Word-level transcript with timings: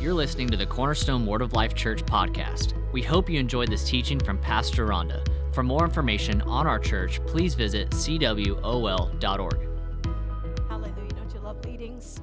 You're 0.00 0.14
listening 0.14 0.46
to 0.50 0.56
the 0.56 0.64
Cornerstone 0.64 1.26
Word 1.26 1.42
of 1.42 1.54
Life 1.54 1.74
Church 1.74 2.04
podcast. 2.04 2.72
We 2.92 3.02
hope 3.02 3.28
you 3.28 3.40
enjoyed 3.40 3.68
this 3.68 3.82
teaching 3.82 4.20
from 4.20 4.38
Pastor 4.38 4.86
Rhonda. 4.86 5.26
For 5.52 5.64
more 5.64 5.84
information 5.84 6.40
on 6.42 6.68
our 6.68 6.78
church, 6.78 7.18
please 7.26 7.56
visit 7.56 7.90
cwol.org. 7.90 9.58
Hallelujah. 10.68 11.10
Don't 11.16 11.34
you 11.34 11.40
love 11.40 11.64
leadings? 11.64 12.20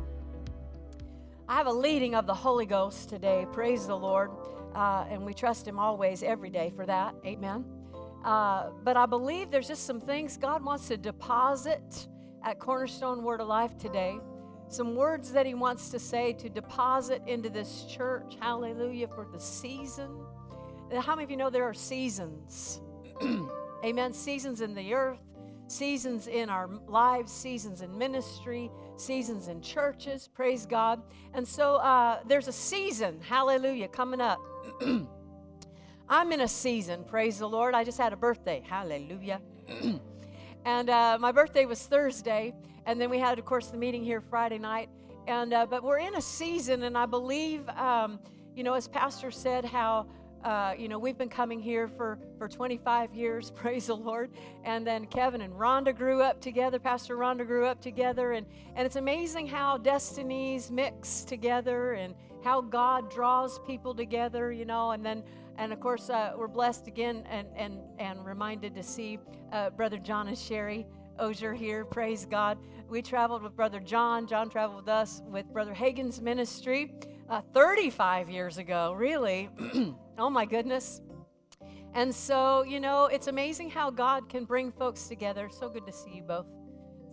I 1.50 1.56
have 1.56 1.68
a 1.68 1.74
leading 1.74 2.16
of 2.16 2.26
the 2.26 2.34
Holy 2.34 2.66
Ghost 2.66 3.10
today. 3.10 3.46
Praise 3.52 3.88
the 3.88 3.98
Lord. 3.98 4.32
Uh, 4.74 5.06
and 5.10 5.26
we 5.26 5.34
trust 5.34 5.68
Him 5.68 5.78
always, 5.78 6.24
every 6.24 6.50
day 6.50 6.72
for 6.74 6.86
that. 6.86 7.14
Amen. 7.26 7.66
Uh, 8.24 8.70
but 8.86 8.96
I 8.96 9.06
believe 9.06 9.52
there's 9.52 9.68
just 9.68 9.86
some 9.86 10.00
things 10.00 10.38
God 10.38 10.64
wants 10.64 10.88
to 10.88 10.96
deposit 10.96 12.08
at 12.42 12.58
Cornerstone 12.58 13.22
Word 13.22 13.42
of 13.42 13.50
Life 13.50 13.78
today. 13.78 14.18
Some 14.68 14.96
words 14.96 15.32
that 15.32 15.46
He 15.46 15.54
wants 15.54 15.90
to 15.90 16.00
say 16.00 16.34
to 16.34 16.50
deposit 16.50 17.22
into 17.28 17.50
this 17.50 17.86
church. 17.86 18.36
Hallelujah 18.40 19.08
for 19.08 19.28
the 19.32 19.40
season. 19.40 20.10
How 20.94 21.16
many 21.16 21.24
of 21.24 21.32
you 21.32 21.38
know 21.38 21.50
there 21.50 21.64
are 21.64 21.74
seasons? 21.74 22.82
Amen. 23.84 24.14
Seasons 24.14 24.62
in 24.62 24.74
the 24.74 24.94
earth, 24.94 25.20
seasons 25.68 26.28
in 26.28 26.50
our 26.50 26.68
lives, 26.88 27.32
seasons 27.32 27.82
in 27.82 27.98
ministry, 27.98 28.72
seasons 28.98 29.48
in 29.48 29.62
churches. 29.62 30.28
Praise 30.28 30.66
God. 30.66 31.02
And 31.34 31.48
so 31.48 31.76
uh, 31.76 32.20
there's 32.28 32.48
a 32.48 32.54
season, 32.54 33.20
hallelujah, 33.22 33.88
coming 33.88 34.22
up. 34.22 34.40
I'm 36.10 36.32
in 36.32 36.42
a 36.42 36.48
season, 36.48 37.04
praise 37.04 37.40
the 37.40 37.50
Lord. 37.50 37.74
I 37.74 37.84
just 37.84 37.98
had 37.98 38.14
a 38.14 38.16
birthday, 38.16 38.64
hallelujah. 38.68 39.42
and 40.66 40.90
uh, 40.90 41.18
my 41.20 41.32
birthday 41.32 41.66
was 41.66 41.82
Thursday, 41.82 42.54
and 42.86 43.00
then 43.00 43.10
we 43.10 43.20
had, 43.20 43.40
of 43.40 43.46
course, 43.46 43.68
the 43.68 43.78
meeting 43.78 44.04
here 44.04 44.22
Friday 44.22 44.58
night. 44.58 44.90
And 45.28 45.54
uh, 45.54 45.66
but 45.66 45.84
we're 45.84 46.00
in 46.00 46.16
a 46.16 46.22
season, 46.22 46.84
and 46.84 46.98
I 46.98 47.06
believe, 47.06 47.68
um, 47.70 48.20
you 48.56 48.64
know, 48.64 48.74
as 48.74 48.88
Pastor 48.88 49.32
said, 49.32 49.66
how 49.66 50.08
uh, 50.46 50.76
you 50.78 50.88
know, 50.88 51.00
we've 51.00 51.18
been 51.18 51.28
coming 51.28 51.60
here 51.60 51.88
for, 51.88 52.20
for 52.38 52.48
25 52.48 53.16
years, 53.16 53.50
praise 53.56 53.88
the 53.88 53.96
Lord. 53.96 54.30
And 54.64 54.86
then 54.86 55.08
Kevin 55.08 55.42
and 55.42 55.52
Rhonda 55.54 55.96
grew 55.96 56.22
up 56.22 56.40
together. 56.40 56.78
Pastor 56.78 57.18
Rhonda 57.18 57.48
grew 57.48 57.66
up 57.66 57.82
together. 57.82 58.34
And, 58.34 58.46
and 58.76 58.86
it's 58.86 58.96
amazing 58.96 59.48
how 59.48 59.78
destinies 59.78 60.70
mix 60.70 61.24
together 61.24 61.94
and 61.94 62.14
how 62.44 62.62
God 62.62 63.10
draws 63.10 63.58
people 63.66 63.96
together, 63.96 64.52
you 64.52 64.66
know. 64.66 64.92
And 64.92 65.04
then, 65.04 65.24
and 65.58 65.74
of 65.74 65.80
course, 65.80 66.12
uh, 66.12 66.34
we're 66.38 66.48
blessed 66.48 66.88
again 66.88 67.26
and, 67.28 67.48
and, 67.56 67.80
and 67.98 68.24
reminded 68.24 68.76
to 68.76 68.84
see 68.84 69.18
uh, 69.52 69.72
Brother 69.72 69.98
John 69.98 70.28
and 70.28 70.38
Sherry 70.38 70.86
Ozier 71.20 71.54
here. 71.54 71.86
Praise 71.86 72.26
God. 72.26 72.58
We 72.90 73.02
traveled 73.02 73.44
with 73.44 73.56
Brother 73.56 73.80
John. 73.80 74.28
John 74.28 74.50
traveled 74.50 74.78
with 74.78 74.90
us 74.90 75.22
with 75.28 75.52
Brother 75.52 75.74
Hagin's 75.74 76.22
ministry 76.22 76.94
uh, 77.30 77.42
35 77.54 78.30
years 78.30 78.58
ago, 78.58 78.94
really. 78.94 79.50
oh 80.18 80.30
my 80.30 80.46
goodness. 80.46 81.02
And 81.94 82.14
so, 82.14 82.64
you 82.64 82.80
know, 82.80 83.06
it's 83.06 83.28
amazing 83.28 83.70
how 83.70 83.90
God 83.90 84.30
can 84.30 84.46
bring 84.46 84.72
folks 84.72 85.08
together. 85.08 85.50
So 85.50 85.70
good 85.70 85.86
to 85.86 85.94
see 85.94 86.16
you 86.16 86.24
both. 86.24 86.48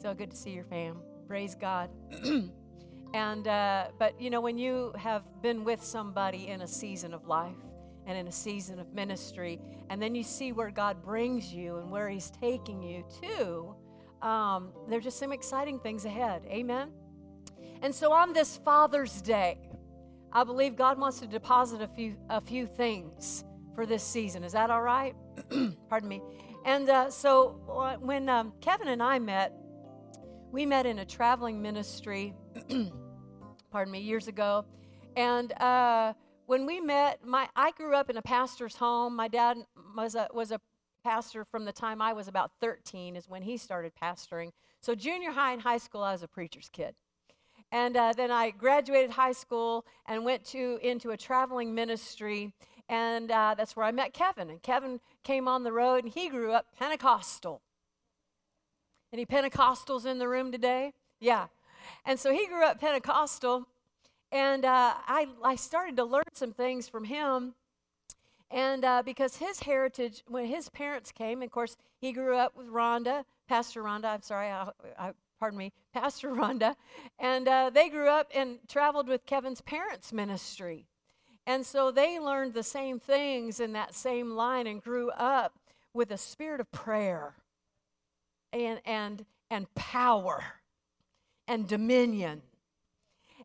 So 0.01 0.13
good 0.13 0.33
to 0.33 0.37
see 0.37 0.51
your 0.51 0.65
fam. 0.65 0.99
Praise 1.27 1.55
God. 1.55 1.89
and, 3.15 3.47
uh, 3.47 3.89
but, 3.99 4.21
you 4.21 4.31
know, 4.31 4.41
when 4.41 4.59
you 4.59 4.93
have 4.99 5.23
been 5.41 5.65
with 5.65 5.83
somebody 5.83 6.49
in 6.49 6.63
a 6.63 6.67
season 6.67 7.15
of 7.15 7.27
life, 7.27 7.57
and 8.07 8.19
in 8.19 8.27
a 8.27 8.33
season 8.33 8.79
of 8.79 8.93
ministry, 8.93 9.61
and 9.89 10.03
then 10.03 10.15
you 10.15 10.23
see 10.23 10.53
where 10.53 10.71
God 10.71 11.03
brings 11.03 11.53
you 11.53 11.77
and 11.77 11.91
where 11.91 12.09
He's 12.09 12.31
taking 12.31 12.83
you 12.83 13.05
to, 13.23 13.77
um, 14.23 14.73
there's 14.89 15.05
just 15.05 15.19
some 15.19 15.33
exciting 15.33 15.79
things 15.79 16.05
ahead. 16.05 16.43
Amen? 16.47 16.91
And 17.83 17.95
so 17.95 18.13
on 18.13 18.33
this 18.33 18.59
Father's 18.59 19.21
Day, 19.21 19.59
I 20.33 20.45
believe 20.45 20.77
God 20.77 20.99
wants 20.99 21.21
to 21.21 21.27
deposit 21.27 21.83
a 21.83 21.89
few 21.89 22.17
a 22.31 22.41
few 22.41 22.67
things 22.67 23.45
for 23.75 23.85
this 23.85 24.03
season. 24.03 24.45
Is 24.45 24.53
that 24.53 24.71
all 24.71 24.83
right? 24.83 25.15
Pardon 25.89 26.09
me. 26.09 26.23
And 26.65 26.89
uh, 26.89 27.11
so 27.11 27.61
uh, 27.69 27.97
when 27.97 28.29
um, 28.29 28.53
Kevin 28.61 28.89
and 28.89 29.03
I 29.03 29.19
met, 29.19 29.53
we 30.53 30.65
met 30.65 30.87
in 30.87 31.01
a 31.01 31.05
traveling 31.05 31.61
ministry. 31.61 32.35
pardon 33.73 33.91
me, 33.91 34.01
years 34.01 34.29
ago, 34.29 34.65
and 35.17 35.53
uh, 35.61 36.13
when 36.47 36.67
we 36.67 36.81
met, 36.81 37.25
my 37.25 37.49
I 37.57 37.73
grew 37.73 37.95
up 37.95 38.11
in 38.11 38.17
a 38.17 38.23
pastor's 38.23 38.77
home. 38.77 39.17
My 39.17 39.29
dad 39.29 39.57
was 39.97 40.15
a 40.15 40.29
was 40.33 40.53
a 40.53 40.61
pastor 41.03 41.45
from 41.45 41.65
the 41.65 41.73
time 41.73 42.01
I 42.01 42.13
was 42.13 42.29
about 42.29 42.53
13 42.61 43.17
is 43.17 43.29
when 43.29 43.43
he 43.43 43.57
started 43.57 43.93
pastoring. 44.01 44.51
So 44.81 44.95
junior 44.95 45.33
high 45.33 45.53
and 45.53 45.63
high 45.63 45.79
school, 45.79 46.03
I 46.03 46.13
was 46.13 46.23
a 46.23 46.29
preacher's 46.29 46.69
kid. 46.73 46.95
And 47.71 47.97
uh, 47.97 48.13
then 48.15 48.31
I 48.31 48.51
graduated 48.51 49.11
high 49.11 49.33
school 49.33 49.87
and 50.07 50.25
went 50.25 50.45
to 50.47 50.79
into 50.83 51.11
a 51.11 51.17
traveling 51.17 51.75
ministry, 51.75 52.53
and 52.89 53.31
uh, 53.31 53.55
that's 53.57 53.75
where 53.75 53.87
I 53.87 53.93
met 53.93 54.13
Kevin. 54.13 54.51
And 54.51 54.63
Kevin 54.63 55.01
came 55.25 55.49
on 55.49 55.65
the 55.65 55.73
road, 55.73 56.05
and 56.05 56.13
he 56.13 56.29
grew 56.29 56.53
up 56.53 56.67
Pentecostal. 56.79 57.63
Any 59.13 59.25
Pentecostals 59.25 60.05
in 60.05 60.19
the 60.19 60.29
room 60.29 60.53
today? 60.53 60.93
Yeah. 61.19 61.47
And 62.05 62.19
so 62.19 62.33
he 62.33 62.47
grew 62.47 62.65
up 62.65 62.79
Pentecostal, 62.79 63.67
and 64.31 64.65
uh, 64.65 64.95
I, 65.07 65.29
I 65.43 65.57
started 65.57 65.97
to 65.97 66.05
learn 66.05 66.25
some 66.35 66.53
things 66.53 66.89
from 66.89 67.05
him. 67.05 67.55
And 68.53 68.85
uh, 68.85 69.03
because 69.03 69.37
his 69.37 69.61
heritage, 69.61 70.23
when 70.29 70.45
his 70.45 70.69
parents 70.69 71.11
came, 71.11 71.43
of 71.43 71.51
course, 71.51 71.77
he 72.01 72.13
grew 72.13 72.37
up 72.37 72.55
with 72.55 72.67
Rhonda, 72.67 73.25
Pastor 73.49 73.83
Rhonda. 73.83 74.05
I'm 74.05 74.23
sorry, 74.23 74.49
I, 74.49 74.69
I 74.99 75.13
pardon 75.41 75.59
me, 75.59 75.73
Pastor 75.95 76.29
Rhonda, 76.31 76.77
and 77.19 77.49
uh, 77.49 77.71
they 77.71 77.89
grew 77.89 78.09
up 78.09 78.31
and 78.35 78.59
traveled 78.69 79.09
with 79.09 79.25
Kevin's 79.25 79.63
parents' 79.63 80.13
ministry. 80.13 80.87
And 81.47 81.65
so 81.65 81.91
they 81.91 82.21
learned 82.21 82.53
the 82.53 82.63
same 82.63 83.01
things 83.01 83.59
in 83.59 83.73
that 83.73 83.95
same 83.95 84.33
line 84.33 84.67
and 84.67 84.83
grew 84.83 85.11
up 85.11 85.59
with 85.95 86.11
a 86.11 86.19
spirit 86.19 86.61
of 86.61 86.71
prayer 86.71 87.35
and, 88.53 88.81
and, 88.85 89.25
and 89.51 89.75
power 89.75 90.45
and 91.49 91.67
dominion. 91.67 92.43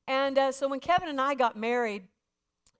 And 0.08 0.38
uh, 0.38 0.52
so 0.52 0.68
when 0.68 0.80
Kevin 0.80 1.10
and 1.10 1.20
I 1.20 1.34
got 1.34 1.58
married, 1.58 2.04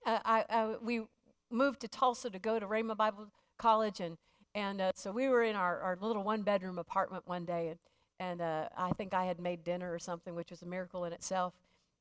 uh, 0.06 0.18
I, 0.24 0.44
I, 0.48 0.74
we 0.80 1.02
moved 1.50 1.80
to 1.80 1.88
Tulsa 1.88 2.30
to 2.30 2.38
go 2.38 2.58
to 2.58 2.66
Rhema 2.66 2.96
Bible 2.96 3.28
College. 3.58 4.00
And, 4.00 4.16
and 4.54 4.80
uh, 4.80 4.92
so 4.94 5.12
we 5.12 5.28
were 5.28 5.42
in 5.42 5.56
our, 5.56 5.80
our 5.80 5.98
little 6.00 6.22
one 6.22 6.42
bedroom 6.42 6.78
apartment 6.78 7.26
one 7.26 7.44
day. 7.44 7.68
And 7.68 7.78
and 8.20 8.40
uh, 8.40 8.68
I 8.76 8.90
think 8.92 9.14
I 9.14 9.24
had 9.24 9.38
made 9.38 9.64
dinner 9.64 9.92
or 9.92 9.98
something, 9.98 10.34
which 10.34 10.50
was 10.50 10.62
a 10.62 10.66
miracle 10.66 11.04
in 11.04 11.12
itself. 11.12 11.54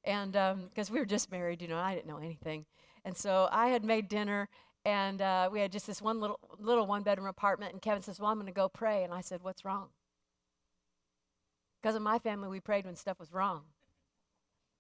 And 0.04 0.32
because 0.32 0.90
um, 0.90 0.94
we 0.94 1.00
were 1.00 1.06
just 1.06 1.32
married, 1.32 1.62
you 1.62 1.68
know, 1.68 1.78
I 1.78 1.94
didn't 1.94 2.08
know 2.08 2.18
anything, 2.18 2.66
and 3.04 3.16
so 3.16 3.50
I 3.52 3.68
had 3.68 3.84
made 3.84 4.08
dinner, 4.08 4.48
and 4.86 5.22
uh, 5.22 5.50
we 5.52 5.60
had 5.60 5.72
just 5.72 5.86
this 5.86 6.02
one 6.02 6.22
little 6.22 6.40
little 6.60 6.86
one 6.86 7.04
bedroom 7.04 7.28
apartment. 7.28 7.74
And 7.74 7.82
Kevin 7.82 8.02
says, 8.02 8.20
"Well, 8.20 8.30
I'm 8.30 8.38
going 8.38 8.48
to 8.48 8.54
go 8.54 8.70
pray," 8.70 9.04
and 9.04 9.14
I 9.14 9.22
said, 9.22 9.44
"What's 9.44 9.66
wrong?" 9.66 9.90
Because 11.82 11.96
in 11.96 12.04
my 12.04 12.20
family, 12.20 12.48
we 12.48 12.60
prayed 12.60 12.86
when 12.86 12.96
stuff 12.96 13.20
was 13.20 13.34
wrong. 13.34 13.64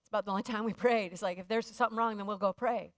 It's 0.01 0.09
about 0.09 0.25
the 0.25 0.31
only 0.31 0.43
time 0.43 0.63
we 0.63 0.73
prayed. 0.73 1.11
It's 1.11 1.21
like 1.21 1.39
if 1.39 1.47
there's 1.47 1.67
something 1.67 1.97
wrong, 1.97 2.17
then 2.17 2.25
we'll 2.25 2.37
go 2.37 2.53
pray. 2.53 2.93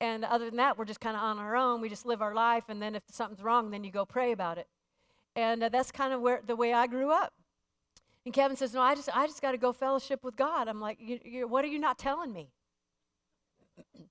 And 0.00 0.24
other 0.24 0.46
than 0.46 0.56
that, 0.56 0.78
we're 0.78 0.86
just 0.86 1.00
kind 1.00 1.14
of 1.14 1.22
on 1.22 1.38
our 1.38 1.54
own. 1.56 1.80
We 1.80 1.90
just 1.90 2.06
live 2.06 2.22
our 2.22 2.34
life, 2.34 2.64
and 2.68 2.80
then 2.80 2.94
if 2.94 3.02
something's 3.10 3.42
wrong, 3.42 3.70
then 3.70 3.84
you 3.84 3.90
go 3.90 4.06
pray 4.06 4.32
about 4.32 4.56
it. 4.56 4.66
And 5.36 5.62
uh, 5.62 5.68
that's 5.68 5.92
kind 5.92 6.14
of 6.14 6.22
where 6.22 6.40
the 6.44 6.56
way 6.56 6.72
I 6.72 6.86
grew 6.86 7.10
up. 7.10 7.34
And 8.24 8.34
Kevin 8.34 8.56
says, 8.56 8.72
No, 8.72 8.80
I 8.80 8.94
just, 8.94 9.14
I 9.14 9.26
just 9.26 9.42
got 9.42 9.52
to 9.52 9.58
go 9.58 9.72
fellowship 9.72 10.24
with 10.24 10.36
God. 10.36 10.68
I'm 10.68 10.80
like, 10.80 10.98
you, 11.00 11.46
What 11.46 11.64
are 11.64 11.68
you 11.68 11.78
not 11.78 11.98
telling 11.98 12.32
me? 12.32 12.48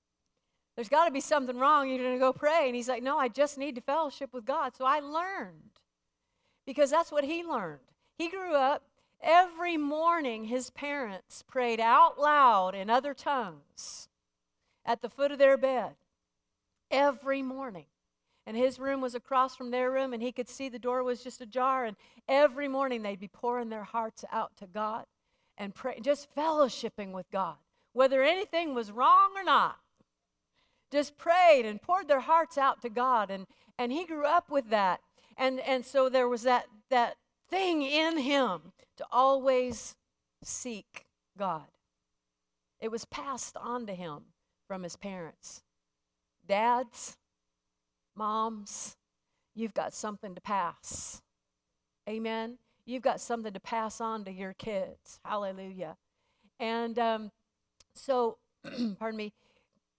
There's 0.76 0.88
got 0.88 1.06
to 1.06 1.10
be 1.10 1.20
something 1.20 1.58
wrong. 1.58 1.88
You're 1.88 1.98
going 1.98 2.14
to 2.14 2.18
go 2.18 2.32
pray. 2.32 2.66
And 2.66 2.76
he's 2.76 2.88
like, 2.88 3.02
No, 3.02 3.18
I 3.18 3.28
just 3.28 3.58
need 3.58 3.74
to 3.74 3.80
fellowship 3.80 4.32
with 4.32 4.44
God. 4.44 4.76
So 4.76 4.84
I 4.84 5.00
learned 5.00 5.70
because 6.66 6.90
that's 6.90 7.10
what 7.10 7.24
he 7.24 7.42
learned. 7.42 7.80
He 8.16 8.28
grew 8.28 8.54
up 8.54 8.84
every 9.22 9.76
morning, 9.76 10.44
his 10.44 10.70
parents 10.70 11.42
prayed 11.42 11.80
out 11.80 12.18
loud 12.18 12.74
in 12.74 12.88
other 12.90 13.12
tongues 13.12 14.08
at 14.84 15.02
the 15.02 15.08
foot 15.08 15.32
of 15.32 15.38
their 15.38 15.56
bed 15.56 15.94
every 16.90 17.42
morning 17.42 17.86
and 18.46 18.56
his 18.56 18.78
room 18.78 19.00
was 19.00 19.14
across 19.14 19.54
from 19.54 19.70
their 19.70 19.90
room, 19.90 20.12
and 20.12 20.22
he 20.22 20.32
could 20.32 20.48
see 20.48 20.68
the 20.68 20.78
door 20.78 21.04
was 21.04 21.22
just 21.22 21.40
ajar. 21.40 21.84
And 21.84 21.96
every 22.28 22.68
morning 22.68 23.02
they'd 23.02 23.20
be 23.20 23.28
pouring 23.28 23.68
their 23.68 23.84
hearts 23.84 24.24
out 24.32 24.56
to 24.56 24.66
God 24.66 25.04
and 25.56 25.74
pray, 25.74 26.00
just 26.00 26.34
fellowshipping 26.34 27.12
with 27.12 27.30
God, 27.30 27.56
whether 27.92 28.22
anything 28.22 28.74
was 28.74 28.90
wrong 28.90 29.30
or 29.36 29.44
not. 29.44 29.76
Just 30.90 31.16
prayed 31.16 31.64
and 31.64 31.80
poured 31.80 32.08
their 32.08 32.20
hearts 32.20 32.58
out 32.58 32.82
to 32.82 32.90
God, 32.90 33.30
and 33.30 33.46
and 33.78 33.92
he 33.92 34.04
grew 34.04 34.26
up 34.26 34.50
with 34.50 34.70
that, 34.70 35.00
and 35.36 35.60
and 35.60 35.84
so 35.84 36.08
there 36.08 36.28
was 36.28 36.42
that 36.42 36.64
that 36.88 37.18
thing 37.48 37.82
in 37.82 38.18
him 38.18 38.72
to 38.96 39.06
always 39.12 39.94
seek 40.42 41.04
God. 41.38 41.68
It 42.80 42.90
was 42.90 43.04
passed 43.04 43.56
on 43.56 43.86
to 43.86 43.94
him 43.94 44.22
from 44.70 44.84
his 44.84 44.94
parents. 44.94 45.64
Dads, 46.46 47.16
Moms, 48.14 48.96
you've 49.52 49.74
got 49.74 49.92
something 49.92 50.32
to 50.36 50.40
pass. 50.40 51.22
Amen. 52.08 52.58
You've 52.86 53.02
got 53.02 53.20
something 53.20 53.52
to 53.52 53.58
pass 53.58 54.00
on 54.00 54.24
to 54.26 54.30
your 54.30 54.52
kids. 54.52 55.18
Hallelujah. 55.24 55.96
And 56.60 56.96
um, 57.00 57.32
so, 57.96 58.38
pardon 59.00 59.16
me, 59.16 59.32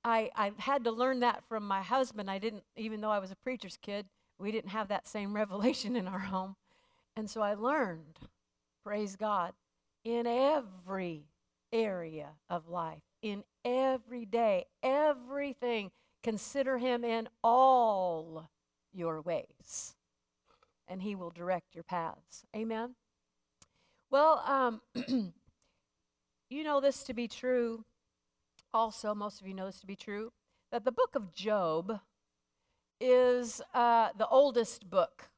I, 0.06 0.30
I 0.38 0.54
had 0.58 0.86
to 0.86 0.92
learn 0.92 1.20
that 1.20 1.44
from 1.50 1.68
my 1.68 1.82
husband. 1.82 2.32
I 2.32 2.38
didn't, 2.38 2.64
even 2.78 3.02
though 3.02 3.12
I 3.12 3.20
was 3.20 3.30
a 3.30 3.36
preacher's 3.36 3.76
kid, 3.76 4.06
we 4.40 4.54
didn't 4.54 4.70
have 4.70 4.88
that 4.88 5.06
same 5.06 5.34
revelation 5.36 5.98
in 5.98 6.08
our 6.08 6.20
home. 6.20 6.56
And 7.18 7.30
so 7.30 7.42
I 7.42 7.56
learned, 7.56 8.20
praise 8.86 9.18
God, 9.18 9.52
in 10.06 10.26
every 10.26 11.26
area 11.74 12.30
of 12.50 12.70
life, 12.70 13.04
in 13.22 13.44
every 13.64 14.26
day, 14.26 14.66
everything, 14.82 15.92
consider 16.24 16.78
him 16.78 17.04
in 17.04 17.28
all 17.44 18.50
your 18.94 19.22
ways, 19.22 19.96
and 20.88 21.02
he 21.02 21.16
will 21.16 21.30
direct 21.30 21.76
your 21.76 21.84
paths. 21.84 22.46
Amen. 22.56 22.96
Well, 24.10 24.44
um, 24.46 24.82
you 26.50 26.64
know 26.64 26.82
this 26.82 27.04
to 27.04 27.14
be 27.14 27.28
true 27.28 27.86
also, 28.74 29.14
most 29.14 29.42
of 29.42 29.48
you 29.48 29.54
know 29.54 29.66
this 29.66 29.80
to 29.82 29.88
be 29.88 29.96
true, 29.96 30.32
that 30.72 30.86
the 30.86 30.92
book 30.92 31.16
of 31.16 31.34
Job 31.34 32.00
is 33.00 33.62
uh, 33.74 34.10
the 34.18 34.28
oldest 34.28 34.90
book 34.90 35.30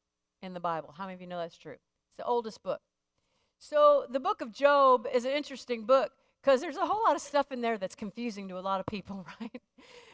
in 0.42 0.54
the 0.54 0.60
Bible. 0.60 0.94
How 0.98 1.06
many 1.06 1.16
of 1.16 1.22
you 1.22 1.28
know 1.28 1.40
that's 1.40 1.58
true? 1.58 1.78
It's 2.10 2.18
the 2.18 2.26
oldest 2.26 2.62
book. 2.62 2.82
So, 3.60 4.06
the 4.10 4.20
book 4.20 4.42
of 4.42 4.52
Job 4.52 5.08
is 5.12 5.26
an 5.26 5.32
interesting 5.32 5.86
book 5.86 6.12
because 6.44 6.62
there's 6.62 6.78
a 6.78 6.86
whole 6.86 7.04
lot 7.04 7.16
of 7.16 7.22
stuff 7.22 7.52
in 7.52 7.62
there 7.62 7.78
that's 7.78 7.96
confusing 7.96 8.50
to 8.50 8.58
a 8.58 8.62
lot 8.62 8.80
of 8.80 8.86
people, 8.86 9.26
right? 9.42 9.62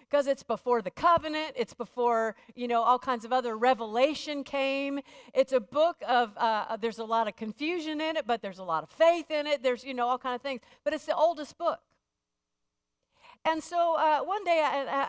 Because 0.09 0.27
it's 0.27 0.43
before 0.43 0.81
the 0.81 0.91
covenant, 0.91 1.53
it's 1.55 1.73
before, 1.73 2.35
you 2.55 2.67
know, 2.67 2.81
all 2.81 2.97
kinds 2.97 3.25
of 3.25 3.33
other 3.33 3.57
revelation 3.57 4.43
came. 4.43 4.99
It's 5.33 5.53
a 5.53 5.59
book 5.59 5.97
of, 6.07 6.35
uh, 6.37 6.77
there's 6.77 6.97
a 6.97 7.03
lot 7.03 7.27
of 7.27 7.35
confusion 7.35 8.01
in 8.01 8.17
it, 8.17 8.25
but 8.25 8.41
there's 8.41 8.57
a 8.57 8.63
lot 8.63 8.83
of 8.83 8.89
faith 8.89 9.29
in 9.29 9.45
it. 9.45 9.61
There's, 9.61 9.83
you 9.83 9.93
know, 9.93 10.07
all 10.07 10.17
kind 10.17 10.35
of 10.35 10.41
things. 10.41 10.61
But 10.83 10.93
it's 10.93 11.05
the 11.05 11.15
oldest 11.15 11.57
book. 11.57 11.79
And 13.45 13.63
so 13.63 13.95
uh, 13.97 14.19
one 14.21 14.43
day, 14.43 14.61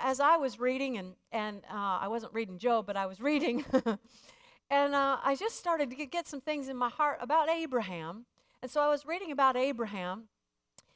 as 0.05 0.21
I 0.21 0.37
was 0.37 0.61
reading, 0.61 0.99
and, 0.99 1.15
and 1.33 1.63
uh, 1.71 1.99
I 2.01 2.09
wasn't 2.09 2.33
reading 2.33 2.59
Job, 2.59 2.87
but 2.87 2.97
I 2.97 3.07
was 3.07 3.21
reading, 3.21 3.65
and 4.71 4.95
uh, 4.95 5.19
I 5.23 5.35
just 5.39 5.57
started 5.57 5.91
to 5.91 6.07
get 6.07 6.29
some 6.29 6.41
things 6.41 6.69
in 6.69 6.77
my 6.77 6.91
heart 6.91 7.19
about 7.21 7.49
Abraham. 7.49 8.27
And 8.63 8.71
so 8.71 8.83
I 8.83 8.89
was 8.89 9.05
reading 9.05 9.33
about 9.33 9.57
Abraham, 9.57 10.29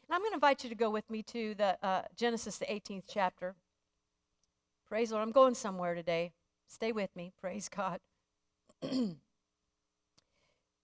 and 0.06 0.15
I'm 0.15 0.21
going 0.21 0.33
to 0.33 0.37
invite 0.37 0.62
you 0.65 0.71
to 0.71 0.77
go 0.77 0.91
with 0.91 1.09
me 1.09 1.23
to 1.25 1.55
the 1.55 1.79
uh, 1.83 2.03
Genesis, 2.17 2.59
the 2.59 2.67
18th 2.67 3.05
chapter. 3.09 3.55
Praise 4.87 5.11
Lord. 5.11 5.23
I'm 5.23 5.33
going 5.33 5.55
somewhere 5.55 5.95
today. 5.95 6.33
Stay 6.69 6.93
with 6.93 7.15
me. 7.17 7.33
Praise 7.41 7.71
God. 7.71 8.01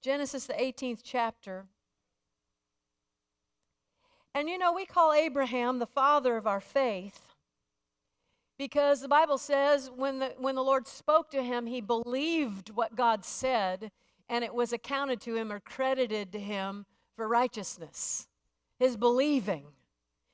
Genesis, 0.03 0.47
the 0.47 0.55
18th 0.55 1.01
chapter. 1.05 1.67
And 4.35 4.49
you 4.49 4.57
know, 4.57 4.73
we 4.73 4.87
call 4.87 5.13
Abraham 5.13 5.79
the 5.79 5.87
father 5.87 6.37
of 6.37 6.47
our 6.47 6.61
faith 6.61 7.27
because 8.57 9.03
the 9.03 9.09
Bible 9.09 9.37
says 9.37 9.91
when 9.95 10.21
the, 10.21 10.35
when 10.39 10.55
the 10.55 10.63
Lord 10.63 10.89
spoke 10.89 11.31
to 11.33 11.43
him, 11.43 11.67
he 11.67 11.83
believed 11.83 12.71
what 12.71 12.97
God 12.97 13.25
said, 13.25 13.91
and 14.29 14.45
it 14.45 14.55
was 14.55 14.73
accounted 14.73 15.21
to 15.23 15.35
him 15.35 15.53
or 15.53 15.61
credited 15.61 16.33
to 16.33 16.41
him 16.41 16.87
for 17.17 17.29
righteousness. 17.29 18.29
His 18.81 18.97
believing. 18.97 19.67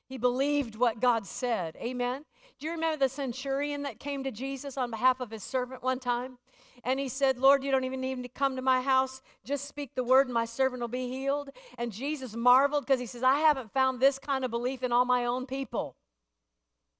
He 0.07 0.17
believed 0.17 0.75
what 0.75 1.01
God 1.01 1.27
said. 1.27 1.75
Amen. 1.75 2.23
Do 2.59 2.65
you 2.65 2.71
remember 2.71 2.97
the 2.97 3.09
centurion 3.09 3.83
that 3.83 3.99
came 3.99 4.23
to 4.23 4.31
Jesus 4.31 4.77
on 4.77 4.89
behalf 4.89 5.19
of 5.19 5.29
his 5.29 5.43
servant 5.43 5.83
one 5.83 5.99
time? 5.99 6.37
And 6.83 6.99
he 6.99 7.09
said, 7.09 7.37
Lord, 7.37 7.63
you 7.63 7.71
don't 7.71 7.83
even 7.83 7.99
need 7.99 8.23
to 8.23 8.29
come 8.29 8.55
to 8.55 8.61
my 8.61 8.81
house. 8.81 9.21
Just 9.43 9.67
speak 9.67 9.91
the 9.95 10.03
word, 10.03 10.27
and 10.27 10.33
my 10.33 10.45
servant 10.45 10.79
will 10.79 10.87
be 10.87 11.09
healed. 11.09 11.49
And 11.77 11.91
Jesus 11.91 12.35
marveled 12.35 12.85
because 12.85 12.99
he 12.99 13.05
says, 13.05 13.21
I 13.21 13.39
haven't 13.39 13.73
found 13.73 13.99
this 13.99 14.17
kind 14.17 14.45
of 14.45 14.51
belief 14.51 14.81
in 14.81 14.91
all 14.91 15.05
my 15.05 15.25
own 15.25 15.45
people. 15.45 15.95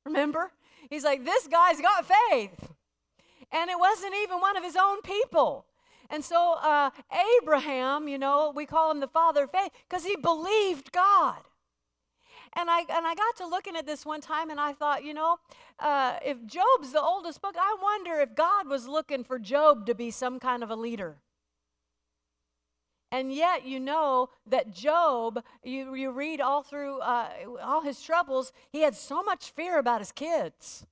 Remember? 0.05 0.51
He's 0.89 1.03
like, 1.03 1.23
This 1.23 1.47
guy's 1.47 1.79
got 1.79 2.05
faith. 2.29 2.71
And 3.51 3.69
it 3.69 3.79
wasn't 3.79 4.15
even 4.21 4.41
one 4.41 4.57
of 4.57 4.63
his 4.63 4.75
own 4.75 5.01
people. 5.01 5.65
And 6.09 6.23
so, 6.23 6.55
uh, 6.61 6.91
Abraham, 7.41 8.07
you 8.07 8.17
know, 8.17 8.51
we 8.55 8.65
call 8.65 8.91
him 8.91 8.99
the 8.99 9.07
father 9.07 9.43
of 9.43 9.51
faith 9.51 9.71
because 9.87 10.05
he 10.05 10.15
believed 10.15 10.91
God. 10.91 11.41
And 12.55 12.69
I, 12.69 12.79
and 12.79 13.05
I 13.05 13.13
got 13.13 13.35
to 13.37 13.47
looking 13.47 13.75
at 13.75 13.85
this 13.85 14.05
one 14.05 14.21
time 14.21 14.49
and 14.49 14.59
I 14.59 14.73
thought, 14.73 15.03
you 15.03 15.13
know, 15.13 15.37
uh, 15.79 16.15
if 16.25 16.37
Job's 16.45 16.91
the 16.91 17.01
oldest 17.01 17.41
book, 17.41 17.55
I 17.59 17.75
wonder 17.81 18.19
if 18.19 18.35
God 18.35 18.67
was 18.67 18.87
looking 18.87 19.23
for 19.23 19.37
Job 19.37 19.85
to 19.85 19.93
be 19.93 20.09
some 20.09 20.39
kind 20.39 20.63
of 20.63 20.71
a 20.71 20.75
leader. 20.75 21.17
And 23.11 23.33
yet, 23.33 23.65
you 23.65 23.79
know 23.79 24.29
that 24.45 24.73
Job, 24.73 25.43
you, 25.63 25.95
you 25.95 26.11
read 26.11 26.41
all 26.41 26.61
through 26.63 26.99
uh, 26.99 27.29
all 27.63 27.81
his 27.81 28.01
troubles, 28.01 28.51
he 28.69 28.81
had 28.81 28.95
so 28.95 29.23
much 29.23 29.51
fear 29.51 29.79
about 29.79 30.01
his 30.01 30.11
kids. 30.11 30.85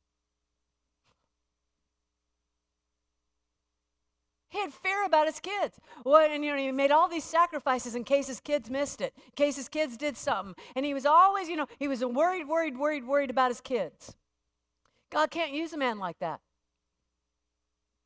He 4.56 4.62
had 4.62 4.74
fear 4.74 5.04
about 5.04 5.28
his 5.28 5.42
kids. 5.42 5.78
What, 6.04 6.32
and 6.32 6.46
you 6.46 6.52
know, 6.52 6.58
he 6.58 6.72
made 6.72 6.90
all 6.90 7.10
these 7.10 7.26
sacrifices 7.26 7.94
in 7.94 8.06
case 8.06 8.28
his 8.28 8.40
kids 8.40 8.70
missed 8.70 9.02
it, 9.02 9.12
in 9.18 9.34
case 9.36 9.58
his 9.58 9.68
kids 9.68 9.98
did 9.98 10.16
something. 10.16 10.56
And 10.78 10.86
he 10.86 10.94
was 10.94 11.06
always, 11.06 11.50
you 11.50 11.58
know, 11.58 11.68
he 11.78 11.90
was 11.90 12.06
worried, 12.06 12.48
worried, 12.48 12.78
worried, 12.78 13.06
worried 13.06 13.30
about 13.30 13.52
his 13.52 13.60
kids. 13.60 14.16
God 15.12 15.30
can't 15.30 15.52
use 15.52 15.74
a 15.74 15.78
man 15.78 16.00
like 16.00 16.20
that. 16.20 16.40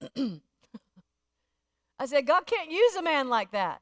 I 1.99 2.07
said, 2.07 2.25
God 2.25 2.47
can't 2.47 2.71
use 2.71 2.95
a 2.95 3.03
man 3.03 3.29
like 3.29 3.51
that. 3.51 3.81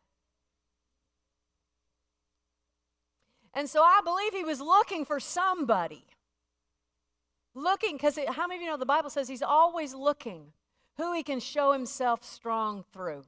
And 3.54 3.70
so 3.70 3.82
I 3.82 4.02
believe 4.04 4.34
he 4.34 4.44
was 4.44 4.60
looking 4.60 5.06
for 5.06 5.22
somebody. 5.22 6.04
Looking, 7.56 7.96
because 7.96 8.20
how 8.32 8.46
many 8.46 8.58
of 8.58 8.62
you 8.64 8.68
know 8.68 8.76
the 8.76 8.86
Bible 8.86 9.10
says 9.10 9.30
he's 9.30 9.42
always 9.42 9.94
looking 9.94 10.52
who 10.98 11.14
he 11.14 11.24
can 11.24 11.40
show 11.40 11.72
himself 11.72 12.24
strong 12.24 12.84
through. 12.92 13.26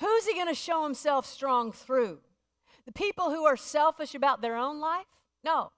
Who's 0.00 0.26
he 0.26 0.34
going 0.34 0.48
to 0.48 0.54
show 0.54 0.82
himself 0.82 1.26
strong 1.26 1.72
through? 1.72 2.20
The 2.86 2.92
people 2.92 3.30
who 3.30 3.44
are 3.44 3.56
selfish 3.56 4.14
about 4.14 4.40
their 4.40 4.56
own 4.56 4.80
life? 4.80 5.06
No. 5.44 5.72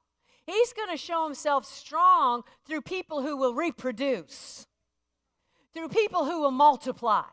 He's 0.46 0.72
going 0.72 0.90
to 0.90 0.96
show 0.96 1.24
himself 1.24 1.64
strong 1.64 2.42
through 2.64 2.82
people 2.82 3.22
who 3.22 3.36
will 3.36 3.54
reproduce, 3.54 4.66
through 5.74 5.88
people 5.88 6.24
who 6.24 6.40
will 6.40 6.50
multiply. 6.50 7.24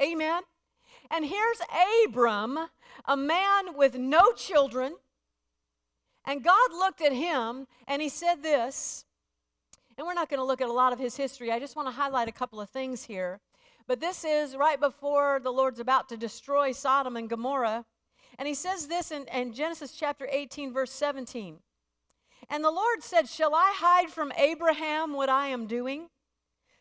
Amen? 0.00 0.42
And 1.10 1.26
here's 1.26 1.60
Abram, 2.06 2.58
a 3.04 3.16
man 3.16 3.76
with 3.76 3.96
no 3.96 4.32
children. 4.32 4.96
And 6.24 6.42
God 6.42 6.72
looked 6.72 7.02
at 7.02 7.12
him 7.12 7.66
and 7.86 8.00
he 8.00 8.08
said 8.08 8.42
this 8.42 9.03
and 9.96 10.06
we're 10.06 10.14
not 10.14 10.28
going 10.28 10.40
to 10.40 10.44
look 10.44 10.60
at 10.60 10.68
a 10.68 10.72
lot 10.72 10.92
of 10.92 10.98
his 10.98 11.16
history. 11.16 11.52
I 11.52 11.58
just 11.58 11.76
want 11.76 11.88
to 11.88 11.92
highlight 11.92 12.28
a 12.28 12.32
couple 12.32 12.60
of 12.60 12.70
things 12.70 13.04
here. 13.04 13.40
But 13.86 14.00
this 14.00 14.24
is 14.24 14.56
right 14.56 14.80
before 14.80 15.40
the 15.42 15.52
Lord's 15.52 15.78
about 15.78 16.08
to 16.08 16.16
destroy 16.16 16.72
Sodom 16.72 17.16
and 17.16 17.28
Gomorrah. 17.28 17.84
And 18.38 18.48
he 18.48 18.54
says 18.54 18.88
this 18.88 19.12
in, 19.12 19.26
in 19.32 19.52
Genesis 19.52 19.92
chapter 19.92 20.26
18, 20.30 20.72
verse 20.72 20.90
17. 20.90 21.58
And 22.50 22.64
the 22.64 22.70
Lord 22.70 23.02
said, 23.02 23.28
Shall 23.28 23.54
I 23.54 23.72
hide 23.76 24.10
from 24.10 24.32
Abraham 24.36 25.12
what 25.12 25.28
I 25.28 25.48
am 25.48 25.66
doing? 25.66 26.08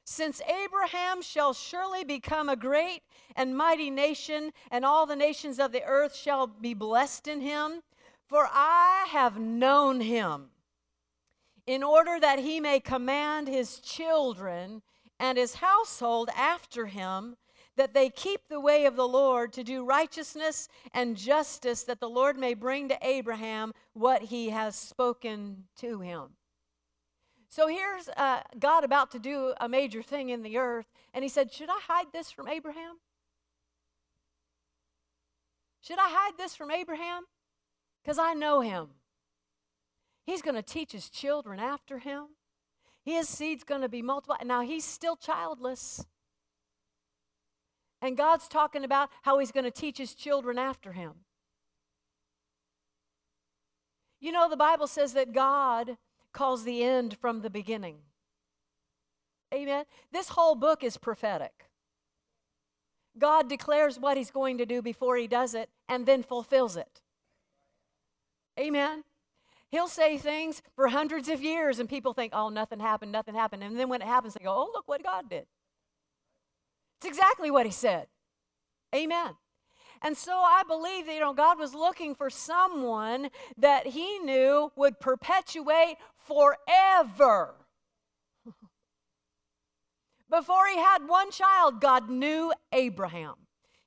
Since 0.06 0.42
Abraham 0.42 1.22
shall 1.22 1.54
surely 1.54 2.04
become 2.04 2.50
a 2.50 2.56
great 2.56 3.02
and 3.36 3.56
mighty 3.56 3.90
nation, 3.90 4.52
and 4.70 4.84
all 4.84 5.06
the 5.06 5.16
nations 5.16 5.60
of 5.60 5.72
the 5.72 5.84
earth 5.84 6.16
shall 6.16 6.48
be 6.48 6.74
blessed 6.74 7.28
in 7.28 7.42
him, 7.42 7.82
for 8.28 8.50
I 8.52 9.06
have 9.10 9.40
known 9.40 10.02
him 10.02 10.50
in 11.66 11.84
order 11.84 12.20
that 12.20 12.40
he 12.40 12.60
may 12.60 12.80
command 12.80 13.48
his 13.48 13.80
children 13.80 14.82
and 15.20 15.38
his 15.38 15.56
household 15.56 16.30
after 16.36 16.88
him 16.88 17.36
that 17.76 17.94
they 17.94 18.10
keep 18.10 18.48
the 18.50 18.60
way 18.60 18.86
of 18.86 18.96
the 18.96 19.08
Lord 19.08 19.52
to 19.54 19.64
do 19.64 19.84
righteousness 19.84 20.68
and 20.94 21.18
justice, 21.18 21.84
that 21.84 22.00
the 22.00 22.10
Lord 22.10 22.38
may 22.38 22.54
bring 22.54 22.90
to 22.90 22.98
Abraham 23.02 23.74
what 23.94 24.24
he 24.24 24.50
has 24.50 24.76
spoken 24.76 25.64
to 25.78 26.00
him. 26.00 26.36
So 27.50 27.68
here's 27.68 28.10
uh, 28.10 28.42
God 28.60 28.84
about 28.84 29.12
to 29.12 29.20
do 29.20 29.54
a 29.60 29.70
major 29.70 30.02
thing 30.02 30.30
in 30.30 30.44
the 30.44 30.58
earth, 30.58 30.88
and 31.14 31.24
he 31.24 31.30
said, 31.30 31.52
Should 31.52 31.70
I 31.70 31.80
hide 31.88 32.08
this 32.12 32.32
from 32.32 32.48
Abraham? 32.48 32.96
Should 35.82 36.00
I 36.00 36.10
hide 36.10 36.34
this 36.38 36.56
from 36.56 36.72
Abraham? 36.72 37.24
Because 38.04 38.18
I 38.18 38.34
know 38.34 38.62
him. 38.62 38.90
He's 40.26 40.42
going 40.42 40.56
to 40.56 40.62
teach 40.62 40.92
his 40.92 41.10
children 41.10 41.60
after 41.60 42.00
him. 42.00 42.28
His 43.04 43.28
seed's 43.28 43.64
going 43.64 43.82
to 43.82 43.90
be 43.90 44.02
multiplied. 44.02 44.46
Now, 44.48 44.62
he's 44.62 44.86
still 44.86 45.16
childless. 45.16 46.06
And 48.02 48.16
God's 48.18 48.48
talking 48.48 48.84
about 48.84 49.10
how 49.24 49.40
he's 49.40 49.52
going 49.52 49.66
to 49.66 49.72
teach 49.72 49.98
his 49.98 50.14
children 50.16 50.58
after 50.58 50.94
him. 50.94 51.12
You 54.20 54.32
know, 54.32 54.50
the 54.50 54.58
Bible 54.58 54.88
says 54.88 55.14
that 55.14 55.34
God 55.34 55.98
calls 56.32 56.64
the 56.64 56.84
end 56.84 57.18
from 57.20 57.42
the 57.42 57.50
beginning. 57.50 57.98
Amen. 59.54 59.84
This 60.12 60.30
whole 60.30 60.56
book 60.56 60.84
is 60.84 60.98
prophetic. 60.98 61.70
God 63.18 63.50
declares 63.50 64.00
what 64.00 64.18
he's 64.18 64.32
going 64.32 64.58
to 64.58 64.66
do 64.66 64.82
before 64.82 65.18
he 65.18 65.28
does 65.28 65.54
it 65.54 65.70
and 65.88 66.06
then 66.06 66.24
fulfills 66.24 66.78
it. 66.78 67.02
Amen. 68.60 69.04
He'll 69.74 69.88
say 69.88 70.20
things 70.20 70.62
for 70.76 70.90
hundreds 70.90 71.30
of 71.30 71.42
years, 71.42 71.80
and 71.80 71.90
people 71.90 72.14
think, 72.14 72.32
oh, 72.36 72.50
nothing 72.50 72.80
happened, 72.80 73.12
nothing 73.12 73.34
happened. 73.34 73.64
And 73.64 73.80
then 73.80 73.90
when 73.90 74.04
it 74.04 74.08
happens, 74.08 74.36
they 74.36 74.44
go, 74.44 74.54
oh, 74.54 74.70
look 74.72 74.88
what 74.88 75.02
God 75.02 75.32
did. 75.32 75.48
It's 76.98 77.08
exactly 77.08 77.50
what 77.50 77.66
He 77.66 77.72
said. 77.72 78.06
Amen. 78.94 79.32
And 80.04 80.16
so 80.16 80.32
I 80.32 80.62
believe 80.68 81.08
that, 81.08 81.16
you 81.16 81.20
know, 81.20 81.34
God 81.34 81.58
was 81.58 81.74
looking 81.74 82.14
for 82.14 82.30
someone 82.30 83.30
that 83.58 83.88
He 83.88 84.20
knew 84.20 84.72
would 84.76 85.00
perpetuate 85.00 85.96
forever. 86.18 87.56
Before 90.30 90.68
He 90.68 90.78
had 90.78 91.08
one 91.08 91.32
child, 91.32 91.82
God 91.82 92.12
knew 92.12 92.54
Abraham. 92.72 93.43